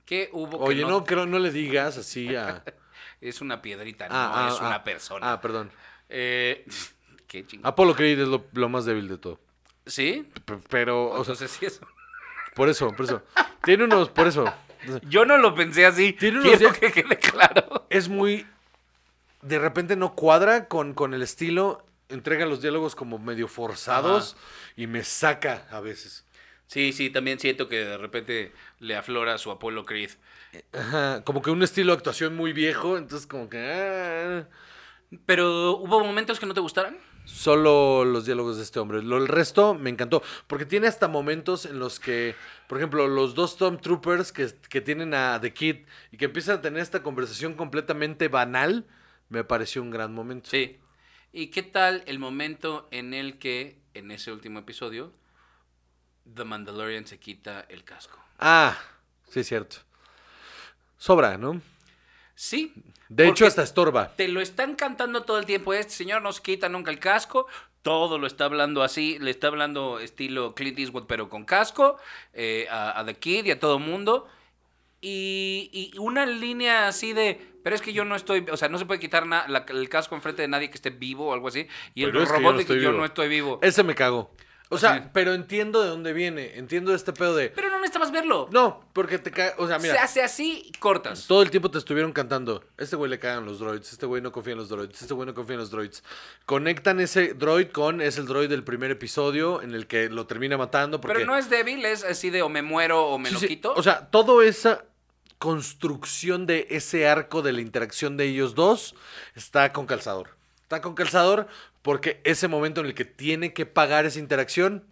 [0.06, 2.64] ¿Qué hubo que Oye, no, creo, no le digas así a...
[3.22, 4.84] Es una piedrita, no Ah, ah, es una ah.
[4.84, 5.32] persona.
[5.34, 5.72] Ah, perdón.
[6.08, 6.66] Eh,
[7.28, 7.46] qué.
[7.64, 9.40] Apolo Creed es lo, lo más débil de todo.
[9.86, 10.30] ¿Sí?
[10.46, 11.82] P- Pero, o sea, Entonces sí es.
[12.56, 13.24] por eso, por eso.
[13.64, 14.46] Tiene unos, por eso.
[15.10, 16.14] Yo no lo pensé así.
[16.14, 17.86] Tiene unos Quiero días- que quede claro.
[17.90, 18.46] Es muy...
[19.42, 24.36] De repente no cuadra con, con el estilo, entrega los diálogos como medio forzados
[24.76, 26.26] y me saca a veces.
[26.68, 30.12] Sí, sí, también siento que de repente le aflora su Apolo Creed.
[30.74, 33.60] Ajá, como que un estilo de actuación muy viejo, entonces como que...
[33.60, 34.48] ah,
[35.26, 36.98] Pero hubo momentos que no te gustaran.
[37.26, 39.04] Solo los diálogos de este hombre.
[39.04, 40.24] Lo, el resto me encantó.
[40.48, 42.36] Porque tiene hasta momentos en los que,
[42.68, 45.78] por ejemplo, los dos Stormtroopers que, que tienen a The Kid
[46.12, 48.86] y que empiezan a tener esta conversación completamente banal,
[49.30, 50.49] me pareció un gran momento.
[50.49, 50.77] Sí.
[51.32, 55.13] ¿Y qué tal el momento en el que, en ese último episodio,
[56.34, 58.19] The Mandalorian se quita el casco?
[58.39, 58.77] Ah,
[59.30, 59.77] sí es cierto.
[60.97, 61.61] Sobra, ¿no?
[62.36, 62.73] Sí.
[63.09, 64.15] De hecho, hasta estorba.
[64.15, 65.73] Te lo están cantando todo el tiempo.
[65.73, 67.47] Este señor no se quita nunca el casco.
[67.82, 69.17] Todo lo está hablando así.
[69.19, 71.97] Le está hablando estilo Clint Eastwood, pero con casco.
[72.34, 74.27] eh, a, a The Kid y a todo mundo.
[75.01, 77.59] Y, y una línea así de.
[77.70, 78.43] Pero es que yo no estoy.
[78.51, 80.89] O sea, no se puede quitar na- la- el casco enfrente de nadie que esté
[80.89, 81.67] vivo o algo así.
[81.93, 83.59] Y el Pero yo robot no de que yo no estoy vivo.
[83.61, 84.32] Ese me cagó.
[84.72, 86.57] O sea, pero entiendo de dónde viene.
[86.57, 87.49] Entiendo este pedo de.
[87.49, 88.47] Pero no necesitabas verlo.
[88.51, 89.53] No, porque te cae.
[89.57, 90.03] O sea, se mira.
[90.03, 91.26] hace así y cortas.
[91.28, 92.63] Todo el tiempo te estuvieron cantando.
[92.78, 93.91] Este güey le cagan los droids.
[93.91, 95.01] Este güey no confía en los droids.
[95.01, 96.03] Este güey no confía en los droids.
[96.45, 97.99] Conectan ese droid con.
[98.01, 101.01] Es el droid del primer episodio en el que lo termina matando.
[101.01, 103.39] Porque, Pero no es débil, es así de o me muero o me Sí, lo
[103.39, 103.47] sí.
[103.47, 103.74] quito.
[103.76, 104.84] O sea, toda esa
[105.40, 108.96] construcción de ese arco de la interacción de ellos dos
[109.36, 110.38] está con calzador.
[110.62, 111.48] Está con calzador
[111.82, 114.84] porque ese momento en el que tiene que pagar esa interacción,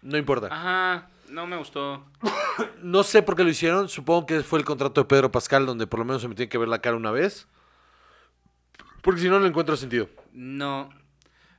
[0.00, 0.46] no importa.
[0.50, 2.06] Ajá, no me gustó.
[2.82, 3.88] No sé por qué lo hicieron.
[3.88, 6.48] Supongo que fue el contrato de Pedro Pascal donde por lo menos se me tiene
[6.50, 7.46] que ver la cara una vez.
[9.02, 10.08] Porque si no, no encuentro sentido.
[10.32, 10.90] No.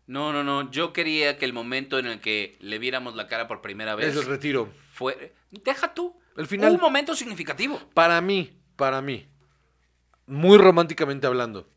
[0.06, 0.70] No, no, no.
[0.70, 4.16] Yo quería que el momento en el que le viéramos la cara por primera vez
[4.16, 4.70] Es el retiro.
[4.94, 5.34] fue.
[5.50, 6.21] Deja tú.
[6.38, 6.74] El final.
[6.74, 7.80] Un momento significativo.
[7.94, 9.28] Para mí, para mí,
[10.26, 11.70] muy románticamente hablando,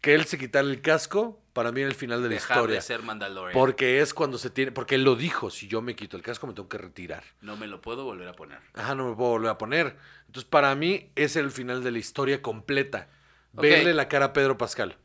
[0.00, 2.76] que él se quitara el casco, para mí era el final de la Dejar historia.
[2.76, 3.52] de ser Mandalorian.
[3.52, 4.72] Porque es cuando se tiene.
[4.72, 7.24] Porque él lo dijo: si yo me quito el casco, me tengo que retirar.
[7.40, 8.58] No me lo puedo volver a poner.
[8.74, 9.96] Ajá, no me puedo volver a poner.
[10.26, 13.08] Entonces, para mí, es el final de la historia completa.
[13.52, 14.96] Verle la cara a Pedro Pascal.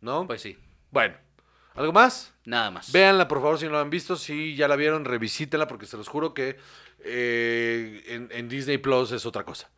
[0.00, 0.26] ¿No?
[0.26, 0.58] Pues sí.
[0.90, 1.14] bueno.
[1.74, 2.32] ¿Algo más?
[2.44, 2.92] Nada más.
[2.92, 4.16] Véanla, por favor, si no la han visto.
[4.16, 6.56] Si ya la vieron, revisítenla, porque se los juro que
[7.04, 9.70] eh, en, en Disney Plus es otra cosa.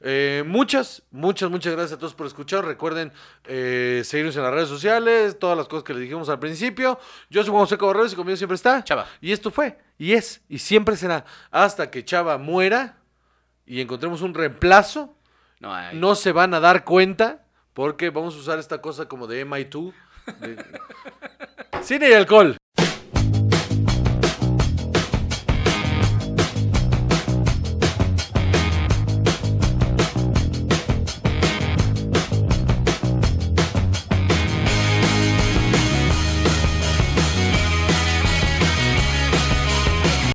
[0.00, 2.64] Eh, muchas, muchas, muchas gracias a todos por escuchar.
[2.66, 3.12] Recuerden
[3.44, 6.98] eh, seguirnos en las redes sociales, todas las cosas que les dijimos al principio.
[7.30, 9.06] Yo soy Juan José Cabarrero y conmigo siempre está Chava.
[9.22, 12.98] Y esto fue, y es, y siempre será, hasta que Chava muera
[13.64, 15.16] y encontremos un reemplazo.
[15.60, 15.96] No hay.
[15.96, 19.92] No se van a dar cuenta, porque vamos a usar esta cosa como de MI2.
[20.40, 20.64] de-
[21.82, 22.56] Cine y alcohol.